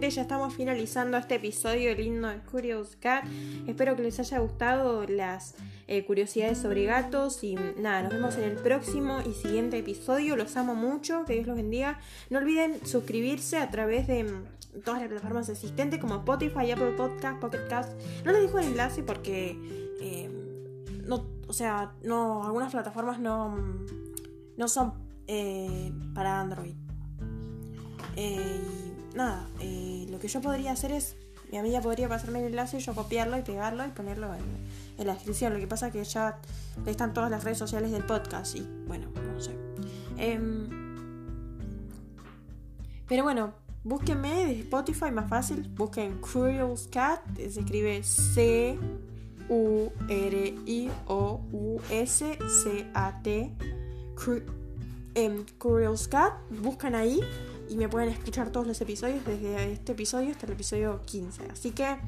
Ya 0.00 0.22
estamos 0.22 0.54
finalizando 0.54 1.16
este 1.16 1.36
episodio 1.36 1.94
lindo 1.94 2.28
de 2.28 2.38
Curious 2.40 2.96
Cat. 2.96 3.24
Espero 3.66 3.96
que 3.96 4.02
les 4.02 4.18
haya 4.18 4.38
gustado 4.38 5.06
las 5.06 5.54
eh, 5.86 6.04
curiosidades 6.04 6.58
sobre 6.58 6.84
gatos. 6.84 7.42
Y 7.44 7.54
nada, 7.78 8.02
nos 8.02 8.12
vemos 8.12 8.36
en 8.36 8.44
el 8.44 8.56
próximo 8.56 9.20
y 9.20 9.32
siguiente 9.32 9.78
episodio. 9.78 10.36
Los 10.36 10.56
amo 10.56 10.74
mucho, 10.74 11.24
que 11.24 11.34
Dios 11.34 11.46
los 11.46 11.56
bendiga. 11.56 12.00
No 12.28 12.38
olviden 12.38 12.84
suscribirse 12.84 13.56
a 13.56 13.70
través 13.70 14.06
de 14.06 14.24
mm, 14.24 14.82
todas 14.84 15.00
las 15.00 15.08
plataformas 15.08 15.48
existentes 15.48 16.00
como 16.00 16.16
Spotify, 16.16 16.72
Apple 16.72 16.92
Podcast, 16.96 17.40
Pocket 17.40 17.66
Cast. 17.68 17.92
No 18.24 18.32
les 18.32 18.42
dejo 18.42 18.58
el 18.58 18.66
enlace 18.66 19.02
porque, 19.02 19.56
eh, 20.00 20.30
o 21.46 21.52
sea, 21.52 21.94
no, 22.02 22.44
algunas 22.44 22.72
plataformas 22.72 23.20
no, 23.20 23.50
mm, 23.50 23.86
no 24.56 24.68
son 24.68 24.92
eh, 25.28 25.92
para 26.14 26.40
Android. 26.40 26.74
Nada, 29.14 29.48
eh, 29.60 30.06
lo 30.10 30.18
que 30.18 30.28
yo 30.28 30.40
podría 30.40 30.72
hacer 30.72 30.92
es, 30.92 31.16
mi 31.50 31.58
amiga 31.58 31.80
podría 31.80 32.08
pasarme 32.08 32.40
el 32.40 32.46
enlace, 32.46 32.80
yo 32.80 32.94
copiarlo 32.94 33.38
y 33.38 33.42
pegarlo 33.42 33.86
y 33.86 33.90
ponerlo 33.90 34.28
en, 34.34 35.06
la 35.06 35.14
descripción. 35.14 35.52
Lo 35.52 35.60
que 35.60 35.66
pasa 35.66 35.88
es 35.88 35.92
que 35.92 36.04
ya 36.04 36.38
están 36.86 37.12
todas 37.14 37.30
las 37.30 37.44
redes 37.44 37.58
sociales 37.58 37.90
del 37.90 38.04
podcast 38.04 38.56
y 38.56 38.66
bueno, 38.86 39.08
no 39.14 39.40
sé. 39.40 39.52
Em, 40.16 40.68
pero 43.06 43.22
bueno, 43.22 43.54
búsquenme 43.84 44.46
de 44.46 44.60
Spotify 44.60 45.10
más 45.12 45.28
fácil. 45.28 45.68
Busquen 45.76 46.18
Curious 46.20 46.88
Cat, 46.88 47.20
se 47.36 47.60
escribe 47.60 48.02
C 48.02 48.78
U 49.48 49.90
R 50.08 50.54
I 50.66 50.90
O 51.06 51.40
U 51.52 51.80
S 51.90 52.38
C 52.64 52.86
A 52.94 53.20
T. 53.22 53.52
Cru- 54.16 54.44
em, 55.14 55.44
Curious 55.58 56.08
Cat, 56.08 56.34
buscan 56.62 56.94
ahí 56.94 57.20
y 57.68 57.76
me 57.76 57.88
pueden 57.88 58.08
escuchar 58.08 58.50
todos 58.50 58.66
los 58.66 58.80
episodios 58.80 59.24
desde 59.24 59.72
este 59.72 59.92
episodio 59.92 60.30
hasta 60.30 60.46
el 60.46 60.52
episodio 60.52 61.00
15. 61.06 61.48
Así 61.50 61.70
que 61.70 61.84
eh, 61.90 61.98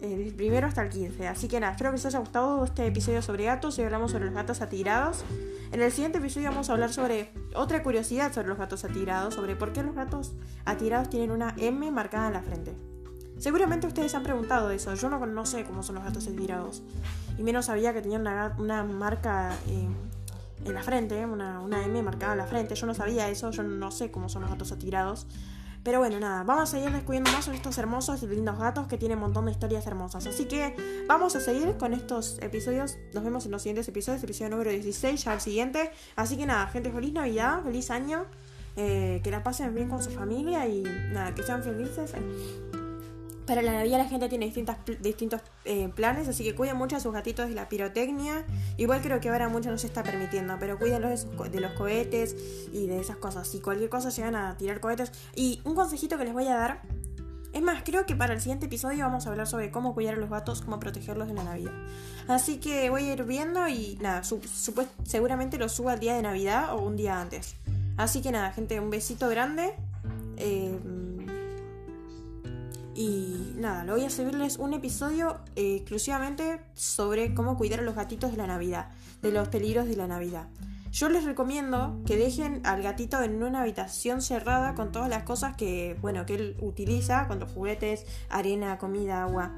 desde 0.00 0.28
el 0.28 0.34
primero 0.34 0.66
hasta 0.66 0.82
el 0.82 0.90
15. 0.90 1.28
Así 1.28 1.48
que 1.48 1.60
nada, 1.60 1.72
espero 1.72 1.90
que 1.90 1.96
les 1.96 2.06
haya 2.06 2.18
gustado 2.18 2.64
este 2.64 2.86
episodio 2.86 3.22
sobre 3.22 3.44
gatos. 3.44 3.78
Hoy 3.78 3.84
hablamos 3.84 4.10
sobre 4.10 4.26
los 4.26 4.34
gatos 4.34 4.60
atigrados. 4.60 5.24
En 5.70 5.80
el 5.80 5.92
siguiente 5.92 6.18
episodio 6.18 6.50
vamos 6.50 6.68
a 6.68 6.72
hablar 6.72 6.92
sobre 6.92 7.30
otra 7.54 7.82
curiosidad 7.82 8.32
sobre 8.32 8.48
los 8.48 8.58
gatos 8.58 8.84
atigrados, 8.84 9.34
sobre 9.34 9.56
por 9.56 9.72
qué 9.72 9.82
los 9.82 9.94
gatos 9.94 10.32
atirados 10.64 11.08
tienen 11.08 11.30
una 11.30 11.54
M 11.56 11.90
marcada 11.90 12.26
en 12.26 12.32
la 12.34 12.42
frente. 12.42 12.74
Seguramente 13.38 13.86
ustedes 13.86 14.10
se 14.10 14.16
han 14.16 14.22
preguntado 14.22 14.70
eso. 14.70 14.94
Yo 14.94 15.08
no, 15.08 15.24
no 15.24 15.44
cómo 15.66 15.82
son 15.82 15.94
los 15.94 16.04
gatos 16.04 16.28
atirados. 16.28 16.82
Y 17.38 17.42
menos 17.42 17.66
sabía 17.66 17.92
que 17.92 18.02
tenían 18.02 18.20
una, 18.22 18.54
una 18.58 18.84
marca 18.84 19.56
eh, 19.68 19.88
en 20.64 20.74
la 20.74 20.82
frente, 20.82 21.24
una, 21.26 21.60
una 21.60 21.84
M 21.84 22.02
marcada 22.02 22.32
en 22.32 22.38
la 22.38 22.46
frente. 22.46 22.74
Yo 22.74 22.86
no 22.86 22.94
sabía 22.94 23.28
eso, 23.28 23.50
yo 23.50 23.62
no 23.62 23.90
sé 23.90 24.10
cómo 24.10 24.28
son 24.28 24.42
los 24.42 24.50
gatos 24.50 24.72
atirados. 24.72 25.26
Pero 25.84 25.98
bueno, 25.98 26.20
nada, 26.20 26.44
vamos 26.44 26.68
a 26.68 26.76
seguir 26.76 26.92
descubriendo 26.92 27.32
más 27.32 27.44
sobre 27.44 27.56
estos 27.56 27.76
hermosos 27.76 28.22
y 28.22 28.28
lindos 28.28 28.56
gatos 28.56 28.86
que 28.86 28.96
tienen 28.98 29.18
un 29.18 29.24
montón 29.24 29.46
de 29.46 29.50
historias 29.50 29.84
hermosas. 29.86 30.26
Así 30.28 30.44
que 30.44 30.76
vamos 31.08 31.34
a 31.34 31.40
seguir 31.40 31.76
con 31.76 31.92
estos 31.92 32.38
episodios. 32.40 32.98
Nos 33.12 33.24
vemos 33.24 33.46
en 33.46 33.50
los 33.50 33.62
siguientes 33.62 33.88
episodios, 33.88 34.22
episodio 34.22 34.50
número 34.50 34.70
16, 34.70 35.24
ya 35.24 35.34
el 35.34 35.40
siguiente. 35.40 35.90
Así 36.14 36.36
que 36.36 36.46
nada, 36.46 36.68
gente, 36.68 36.92
feliz 36.92 37.12
Navidad, 37.12 37.62
feliz 37.64 37.90
año. 37.90 38.26
eh, 38.76 39.20
que 39.22 39.30
la 39.30 39.42
pasen 39.42 39.74
bien 39.74 39.88
con 39.88 40.02
su 40.02 40.10
familia 40.10 40.66
y 40.66 40.82
nada, 41.12 41.34
que 41.34 41.42
sean 41.42 41.62
felices. 41.62 42.14
Para 43.46 43.60
la 43.60 43.72
Navidad 43.72 43.98
la 43.98 44.04
gente 44.08 44.28
tiene 44.28 44.44
distintas, 44.46 44.76
distintos 45.00 45.40
eh, 45.64 45.88
planes, 45.94 46.28
así 46.28 46.44
que 46.44 46.54
cuiden 46.54 46.76
mucho 46.76 46.96
a 46.96 47.00
sus 47.00 47.12
gatitos 47.12 47.48
de 47.48 47.54
la 47.54 47.68
pirotecnia. 47.68 48.44
Igual 48.76 49.02
creo 49.02 49.20
que 49.20 49.28
ahora 49.30 49.48
mucho 49.48 49.70
no 49.70 49.78
se 49.78 49.88
está 49.88 50.02
permitiendo, 50.04 50.56
pero 50.60 50.78
cuídenlos 50.78 51.10
de, 51.10 51.16
sus 51.16 51.50
de 51.50 51.60
los 51.60 51.72
cohetes 51.72 52.36
y 52.72 52.86
de 52.86 53.00
esas 53.00 53.16
cosas. 53.16 53.48
Si 53.48 53.60
cualquier 53.60 53.90
cosa 53.90 54.10
llegan 54.10 54.36
a 54.36 54.56
tirar 54.56 54.78
cohetes. 54.80 55.10
Y 55.34 55.60
un 55.64 55.74
consejito 55.74 56.18
que 56.18 56.24
les 56.24 56.32
voy 56.32 56.46
a 56.46 56.54
dar. 56.54 56.82
Es 57.52 57.60
más, 57.60 57.82
creo 57.84 58.06
que 58.06 58.16
para 58.16 58.32
el 58.32 58.40
siguiente 58.40 58.66
episodio 58.66 59.04
vamos 59.04 59.26
a 59.26 59.30
hablar 59.30 59.46
sobre 59.46 59.70
cómo 59.70 59.92
cuidar 59.92 60.14
a 60.14 60.16
los 60.18 60.30
gatos, 60.30 60.62
cómo 60.62 60.78
protegerlos 60.80 61.28
de 61.28 61.34
la 61.34 61.44
Navidad. 61.44 61.72
Así 62.28 62.56
que 62.58 62.88
voy 62.88 63.10
a 63.10 63.12
ir 63.12 63.24
viendo 63.24 63.68
y 63.68 63.98
nada, 64.00 64.24
su- 64.24 64.40
seguramente 65.04 65.58
lo 65.58 65.68
suba 65.68 65.94
el 65.94 66.00
día 66.00 66.14
de 66.14 66.22
Navidad 66.22 66.72
o 66.74 66.80
un 66.80 66.96
día 66.96 67.20
antes. 67.20 67.56
Así 67.98 68.22
que 68.22 68.30
nada, 68.32 68.52
gente, 68.52 68.80
un 68.80 68.88
besito 68.88 69.28
grande. 69.28 69.74
Eh, 70.38 70.78
y 72.94 73.54
nada, 73.56 73.84
lo 73.84 73.94
voy 73.94 74.04
a 74.04 74.10
subirles 74.10 74.58
un 74.58 74.74
episodio 74.74 75.38
eh, 75.56 75.76
exclusivamente 75.76 76.60
sobre 76.74 77.34
cómo 77.34 77.56
cuidar 77.56 77.80
a 77.80 77.82
los 77.82 77.94
gatitos 77.94 78.32
de 78.32 78.36
la 78.36 78.46
Navidad, 78.46 78.90
de 79.22 79.32
los 79.32 79.48
peligros 79.48 79.86
de 79.86 79.96
la 79.96 80.06
Navidad. 80.06 80.48
Yo 80.92 81.08
les 81.08 81.24
recomiendo 81.24 81.98
que 82.04 82.18
dejen 82.18 82.60
al 82.66 82.82
gatito 82.82 83.22
en 83.22 83.42
una 83.42 83.62
habitación 83.62 84.20
cerrada 84.20 84.74
con 84.74 84.92
todas 84.92 85.08
las 85.08 85.22
cosas 85.22 85.56
que, 85.56 85.96
bueno, 86.02 86.26
que 86.26 86.34
él 86.34 86.56
utiliza, 86.60 87.26
con 87.28 87.40
los 87.40 87.50
juguetes, 87.50 88.04
arena, 88.28 88.76
comida, 88.76 89.22
agua, 89.22 89.52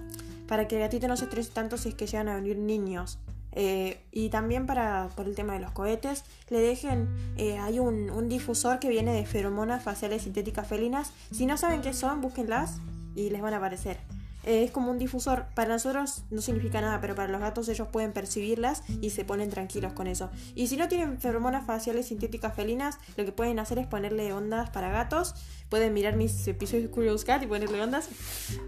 para 0.47 0.68
que 0.68 0.76
el 0.76 0.82
gatito 0.82 1.09
no 1.09 1.16
se 1.16 1.24
estrese 1.24 1.51
tanto 1.51 1.76
si 1.76 1.89
es 1.89 1.95
que 1.97 2.07
llegan 2.07 2.28
a 2.28 2.37
venir 2.37 2.57
niños. 2.57 3.18
Eh, 3.51 4.01
y 4.12 4.28
también 4.28 4.66
para 4.66 5.09
por 5.16 5.26
el 5.26 5.35
tema 5.35 5.55
de 5.55 5.61
los 5.61 5.72
cohetes, 5.72 6.24
le 6.51 6.61
dejen, 6.61 7.09
eh, 7.37 7.59
hay 7.59 7.80
un, 7.80 8.11
un 8.11 8.28
difusor 8.28 8.78
que 8.78 8.89
viene 8.89 9.12
de 9.12 9.26
feromonas 9.26 9.82
faciales 9.82 10.22
sintéticas 10.22 10.68
felinas. 10.68 11.12
Si 11.32 11.47
no 11.47 11.57
saben 11.57 11.82
qué 11.82 11.93
son, 11.95 12.20
búsquenlas 12.20 12.80
y 13.15 13.31
les 13.31 13.41
van 13.43 13.55
a 13.55 13.59
aparecer. 13.59 13.99
Eh, 14.47 14.65
es 14.65 14.71
como 14.71 14.91
un 14.91 14.99
difusor. 14.99 15.47
Para 15.55 15.71
nosotros 15.71 16.25
no 16.31 16.41
significa 16.43 16.81
nada, 16.81 17.01
pero 17.01 17.15
para 17.15 17.29
los 17.29 17.41
gatos 17.41 17.69
ellos 17.69 17.89
pueden 17.89 18.12
percibirlas 18.12 18.83
y 19.01 19.11
se 19.11 19.25
ponen 19.25 19.51
tranquilos 19.51 19.93
con 19.93 20.07
eso. 20.07 20.31
Y 20.55 20.67
si 20.67 20.77
no 20.77 20.89
tienen 20.89 21.19
feromonas 21.19 21.67
faciales 21.67 22.07
sintéticas 22.07 22.55
felinas, 22.55 22.99
lo 23.17 23.25
que 23.25 23.33
pueden 23.33 23.59
hacer 23.59 23.79
es 23.79 23.87
ponerle 23.87 24.33
ondas 24.33 24.71
para 24.71 24.91
gatos. 24.91 25.35
Pueden 25.69 25.95
mirar 25.95 26.17
mis 26.17 26.47
episodios 26.47 26.89
de 26.89 26.91
Curious 26.91 27.25
Cat 27.25 27.43
y 27.43 27.47
ponerle 27.47 27.81
ondas. 27.81 28.09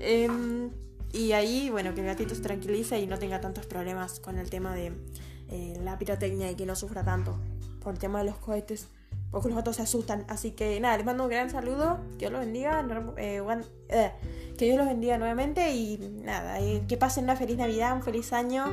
Em, 0.00 0.70
y 1.12 1.32
ahí, 1.32 1.68
bueno, 1.70 1.94
que 1.94 2.00
el 2.00 2.06
gatito 2.06 2.34
se 2.34 2.42
tranquilice 2.42 2.98
y 2.98 3.06
no 3.06 3.18
tenga 3.18 3.40
tantos 3.40 3.66
problemas 3.66 4.20
con 4.20 4.38
el 4.38 4.48
tema 4.48 4.74
de 4.74 4.92
eh, 5.48 5.78
la 5.82 5.98
pirotecnia 5.98 6.50
y 6.50 6.54
que 6.54 6.66
no 6.66 6.74
sufra 6.74 7.04
tanto 7.04 7.38
por 7.80 7.94
el 7.94 8.00
tema 8.00 8.20
de 8.20 8.24
los 8.24 8.38
cohetes. 8.38 8.88
Porque 9.30 9.48
los 9.48 9.56
gatos 9.56 9.76
se 9.76 9.82
asustan. 9.82 10.24
Así 10.28 10.52
que 10.52 10.80
nada, 10.80 10.96
les 10.96 11.06
mando 11.06 11.24
un 11.24 11.30
gran 11.30 11.50
saludo. 11.50 11.98
Que 12.12 12.26
Dios 12.26 12.32
los 12.32 12.40
bendiga. 12.40 12.84
eh, 13.16 13.42
eh, 13.88 14.12
que 14.58 14.64
Dios 14.64 14.78
los 14.78 14.86
bendiga 14.86 15.18
nuevamente. 15.18 15.74
Y 15.74 15.98
nada, 16.24 16.60
eh, 16.60 16.84
que 16.88 16.96
pasen 16.96 17.24
una 17.24 17.36
feliz 17.36 17.56
Navidad, 17.58 17.94
un 17.94 18.02
feliz 18.02 18.32
año. 18.32 18.66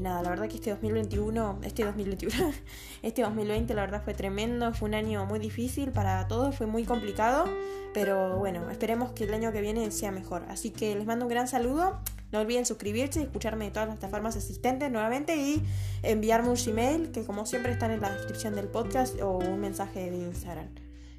Nada, 0.00 0.22
la 0.22 0.30
verdad 0.30 0.48
que 0.48 0.54
este 0.54 0.70
2021, 0.70 1.58
este 1.62 1.84
2021, 1.84 2.32
este 3.02 3.22
2020 3.22 3.74
la 3.74 3.82
verdad 3.82 4.02
fue 4.02 4.14
tremendo, 4.14 4.72
fue 4.72 4.88
un 4.88 4.94
año 4.94 5.26
muy 5.26 5.38
difícil 5.38 5.92
para 5.92 6.26
todos, 6.26 6.56
fue 6.56 6.66
muy 6.66 6.84
complicado, 6.84 7.44
pero 7.92 8.38
bueno, 8.38 8.70
esperemos 8.70 9.12
que 9.12 9.24
el 9.24 9.34
año 9.34 9.52
que 9.52 9.60
viene 9.60 9.90
sea 9.90 10.10
mejor. 10.10 10.44
Así 10.48 10.70
que 10.70 10.94
les 10.94 11.04
mando 11.04 11.26
un 11.26 11.30
gran 11.30 11.48
saludo, 11.48 12.00
no 12.32 12.40
olviden 12.40 12.64
suscribirse 12.64 13.20
y 13.20 13.24
escucharme 13.24 13.66
de 13.66 13.72
todas 13.72 13.88
las 13.88 13.98
plataformas 13.98 14.36
existentes 14.36 14.90
nuevamente 14.90 15.36
y 15.36 15.62
enviarme 16.02 16.48
un 16.48 16.56
Gmail 16.56 17.10
que 17.10 17.24
como 17.24 17.44
siempre 17.44 17.72
están 17.72 17.90
en 17.90 18.00
la 18.00 18.10
descripción 18.10 18.54
del 18.54 18.68
podcast 18.68 19.20
o 19.20 19.36
un 19.36 19.60
mensaje 19.60 20.10
de 20.10 20.16
Instagram. 20.16 20.68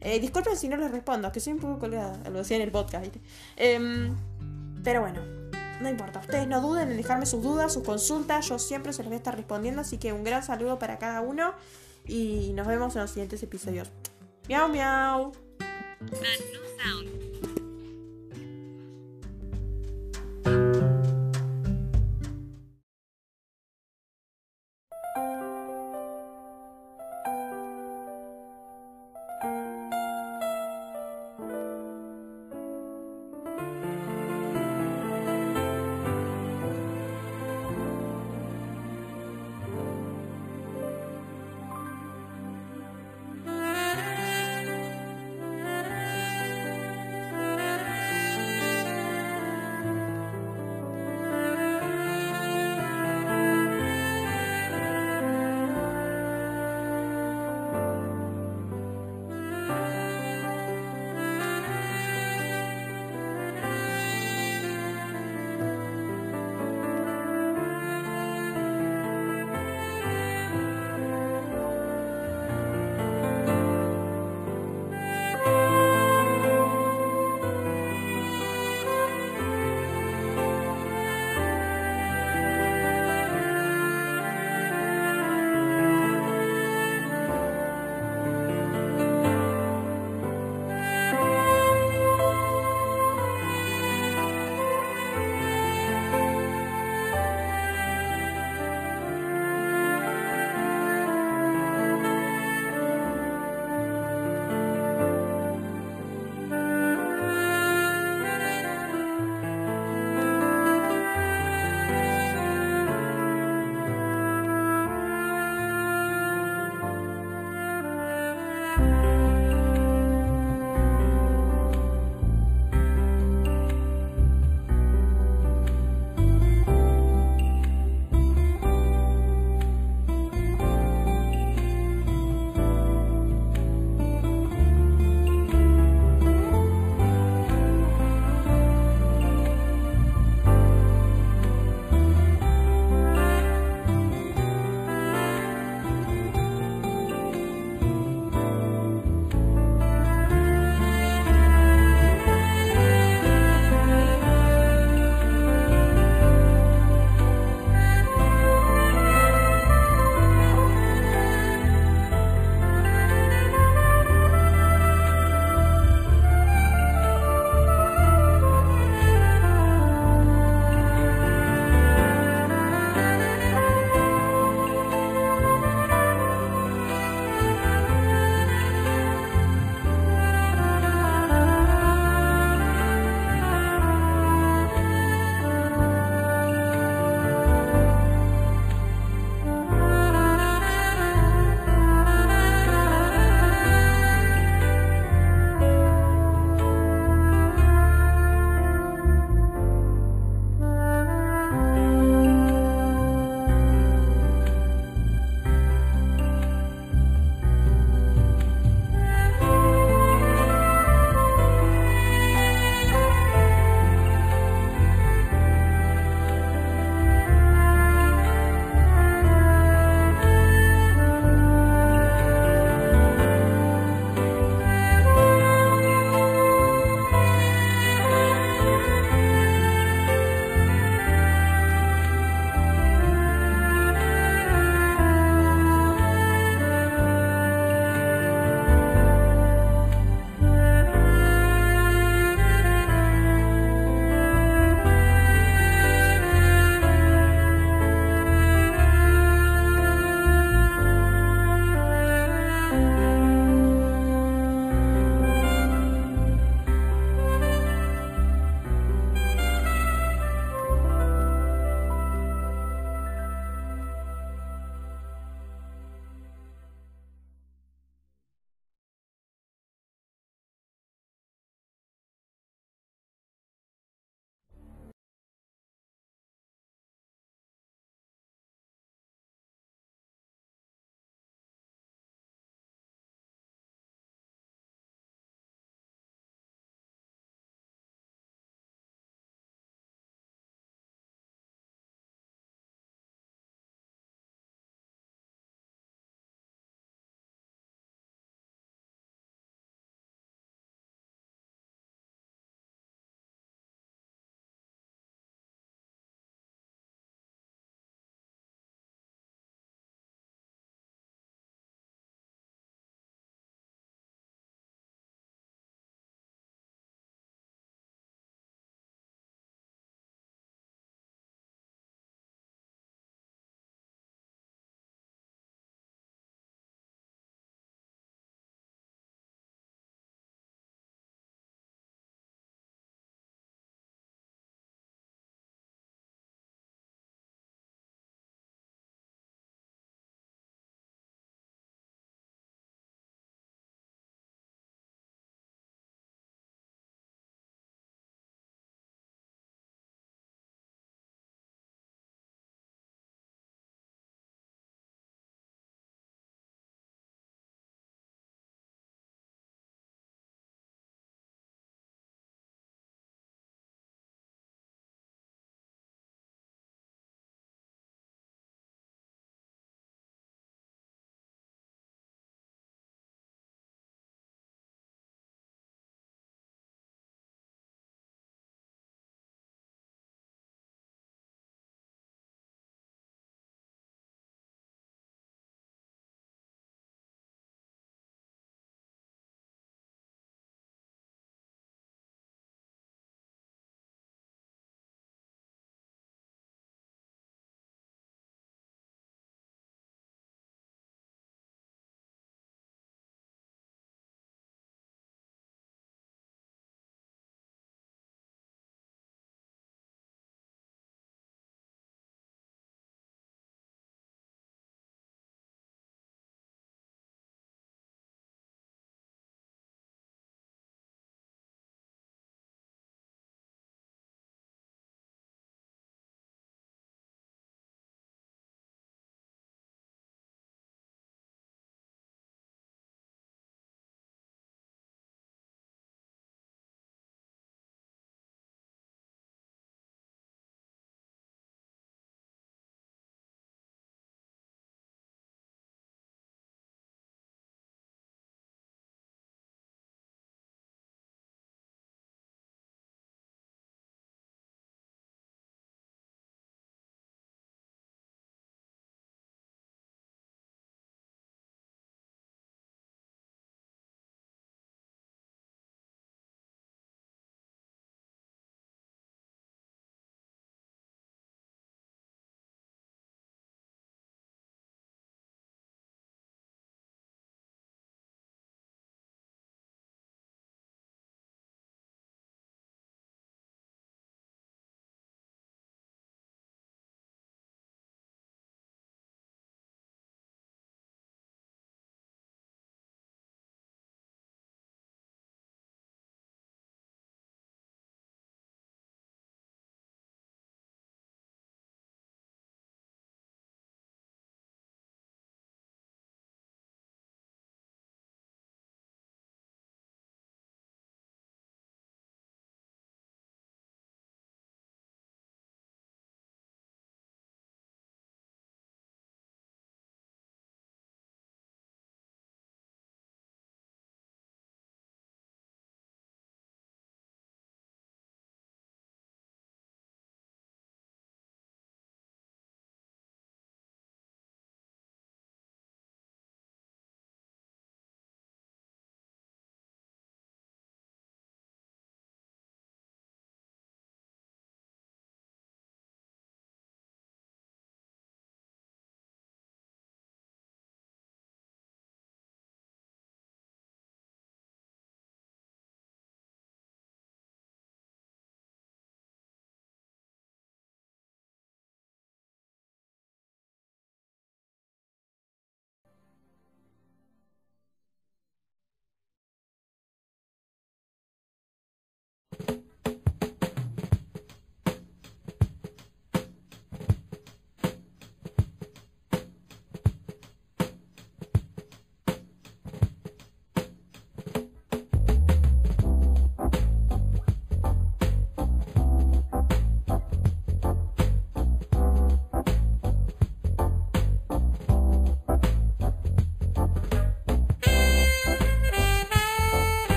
Eh, 0.00 0.20
disculpen 0.20 0.56
si 0.56 0.68
no 0.68 0.78
les 0.78 0.90
respondo, 0.90 1.30
que 1.30 1.40
soy 1.40 1.52
un 1.52 1.58
poco 1.58 1.80
colgada, 1.80 2.18
lo 2.30 2.38
decía 2.38 2.56
en 2.56 2.62
el 2.62 2.70
podcast. 2.70 3.14
Em, 3.56 4.16
pero 4.82 5.02
bueno, 5.02 5.20
no 5.80 5.88
importa, 5.88 6.20
ustedes 6.20 6.46
no 6.46 6.60
duden 6.60 6.90
en 6.90 6.96
dejarme 6.96 7.26
sus 7.26 7.42
dudas, 7.42 7.72
sus 7.72 7.82
consultas, 7.82 8.48
yo 8.48 8.58
siempre 8.58 8.92
se 8.92 9.02
les 9.02 9.08
voy 9.08 9.14
a 9.14 9.18
estar 9.18 9.36
respondiendo, 9.36 9.80
así 9.80 9.98
que 9.98 10.12
un 10.12 10.24
gran 10.24 10.42
saludo 10.42 10.78
para 10.78 10.98
cada 10.98 11.20
uno 11.20 11.54
y 12.06 12.52
nos 12.54 12.66
vemos 12.66 12.94
en 12.96 13.02
los 13.02 13.10
siguientes 13.10 13.42
episodios. 13.42 13.90
Miau, 14.48 14.68
miau. 14.68 15.32